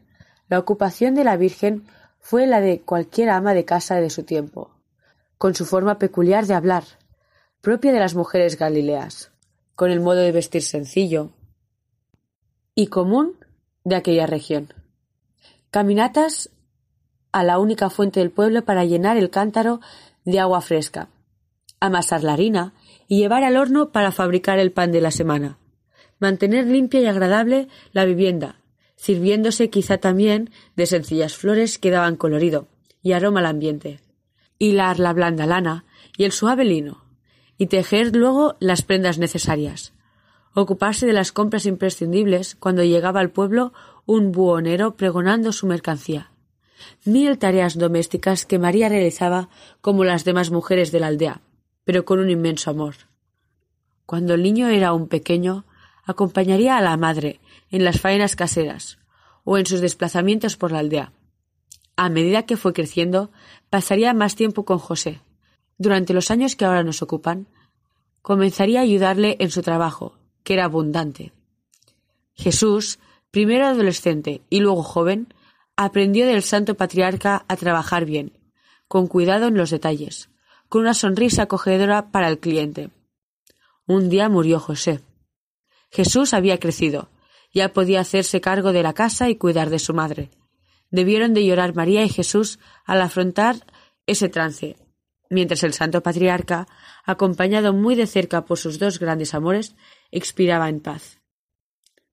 [0.48, 1.86] la ocupación de la Virgen
[2.22, 4.72] fue la de cualquier ama de casa de su tiempo,
[5.38, 6.86] con su forma peculiar de hablar,
[7.60, 9.34] propia de las mujeres galileas,
[9.78, 11.30] con el modo de vestir sencillo
[12.74, 13.38] y común
[13.84, 14.74] de aquella región.
[15.70, 16.50] Caminatas
[17.32, 19.80] a la única fuente del pueblo para llenar el cántaro
[20.26, 21.10] de agua fresca,
[21.80, 22.74] amasar la harina
[23.08, 25.60] y llevar al horno para fabricar el pan de la semana,
[26.18, 28.60] mantener limpia y agradable la vivienda,
[28.96, 32.68] sirviéndose quizá también de sencillas flores que daban colorido
[33.04, 34.00] y aroma al ambiente,
[34.58, 35.86] hilar la blanda lana
[36.18, 37.07] y el suave lino,
[37.58, 39.94] y tejer luego las prendas necesarias,
[40.54, 43.74] ocuparse de las compras imprescindibles cuando llegaba al pueblo
[44.06, 46.32] un buhonero pregonando su mercancía,
[47.06, 49.50] mil tareas domésticas que María realizaba
[49.82, 51.42] como las demás mujeres de la aldea,
[51.84, 52.96] pero con un inmenso amor.
[54.06, 55.66] Cuando el niño era aún pequeño,
[56.06, 58.98] acompañaría a la madre en las faenas caseras
[59.44, 61.12] o en sus desplazamientos por la aldea.
[61.96, 63.32] A medida que fue creciendo,
[63.70, 65.22] pasaría más tiempo con José.
[65.78, 67.48] Durante los años que ahora nos ocupan,
[68.22, 71.34] comenzaría a ayudarle en su trabajo, que era abundante.
[72.34, 73.00] Jesús,
[73.32, 75.34] primero adolescente y luego joven,
[75.76, 78.34] aprendió del santo patriarca a trabajar bien,
[78.88, 80.30] con cuidado en los detalles,
[80.70, 82.90] con una sonrisa acogedora para el cliente.
[83.86, 85.02] Un día murió José.
[85.92, 87.10] Jesús había crecido,
[87.54, 90.32] ya podía hacerse cargo de la casa y cuidar de su madre.
[90.90, 93.66] Debieron de llorar María y Jesús al afrontar
[94.06, 94.76] ese trance,
[95.30, 96.68] mientras el santo patriarca,
[97.06, 99.76] acompañado muy de cerca por sus dos grandes amores,
[100.12, 101.20] expiraba en paz.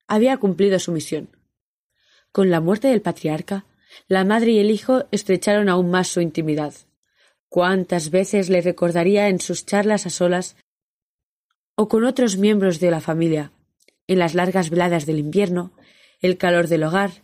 [0.07, 1.29] Había cumplido su misión.
[2.31, 3.65] Con la muerte del patriarca,
[4.07, 6.73] la madre y el hijo estrecharon aún más su intimidad.
[7.49, 10.57] Cuántas veces le recordaría en sus charlas a solas
[11.75, 13.51] o con otros miembros de la familia,
[14.07, 15.71] en las largas veladas del invierno,
[16.21, 17.23] el calor del hogar,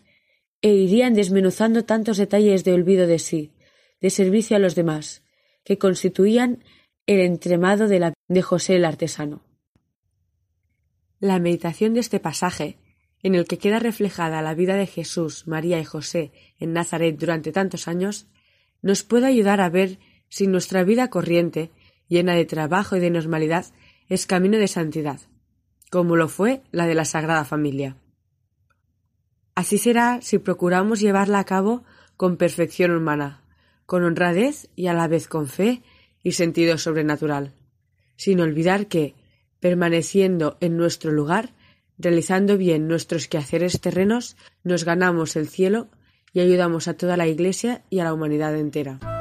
[0.62, 3.52] e irían desmenuzando tantos detalles de olvido de sí,
[4.00, 5.24] de servicio a los demás,
[5.64, 6.64] que constituían
[7.06, 9.42] el entremado de, la, de José el artesano.
[11.20, 12.78] La meditación de este pasaje,
[13.24, 17.52] en el que queda reflejada la vida de Jesús, María y José en Nazaret durante
[17.52, 18.28] tantos años,
[18.82, 20.00] nos puede ayudar a ver
[20.30, 21.72] si nuestra vida corriente,
[22.08, 23.66] llena de trabajo y de normalidad,
[24.10, 25.20] es camino de santidad,
[25.90, 27.98] como lo fue la de la Sagrada Familia.
[29.56, 31.84] Así será si procuramos llevarla a cabo
[32.18, 33.41] con perfección humana,
[33.92, 35.82] con honradez y a la vez con fe
[36.24, 37.52] y sentido sobrenatural,
[38.16, 39.16] sin olvidar que,
[39.60, 41.50] permaneciendo en nuestro lugar,
[41.98, 45.90] realizando bien nuestros quehaceres terrenos, nos ganamos el cielo
[46.32, 49.21] y ayudamos a toda la Iglesia y a la humanidad entera.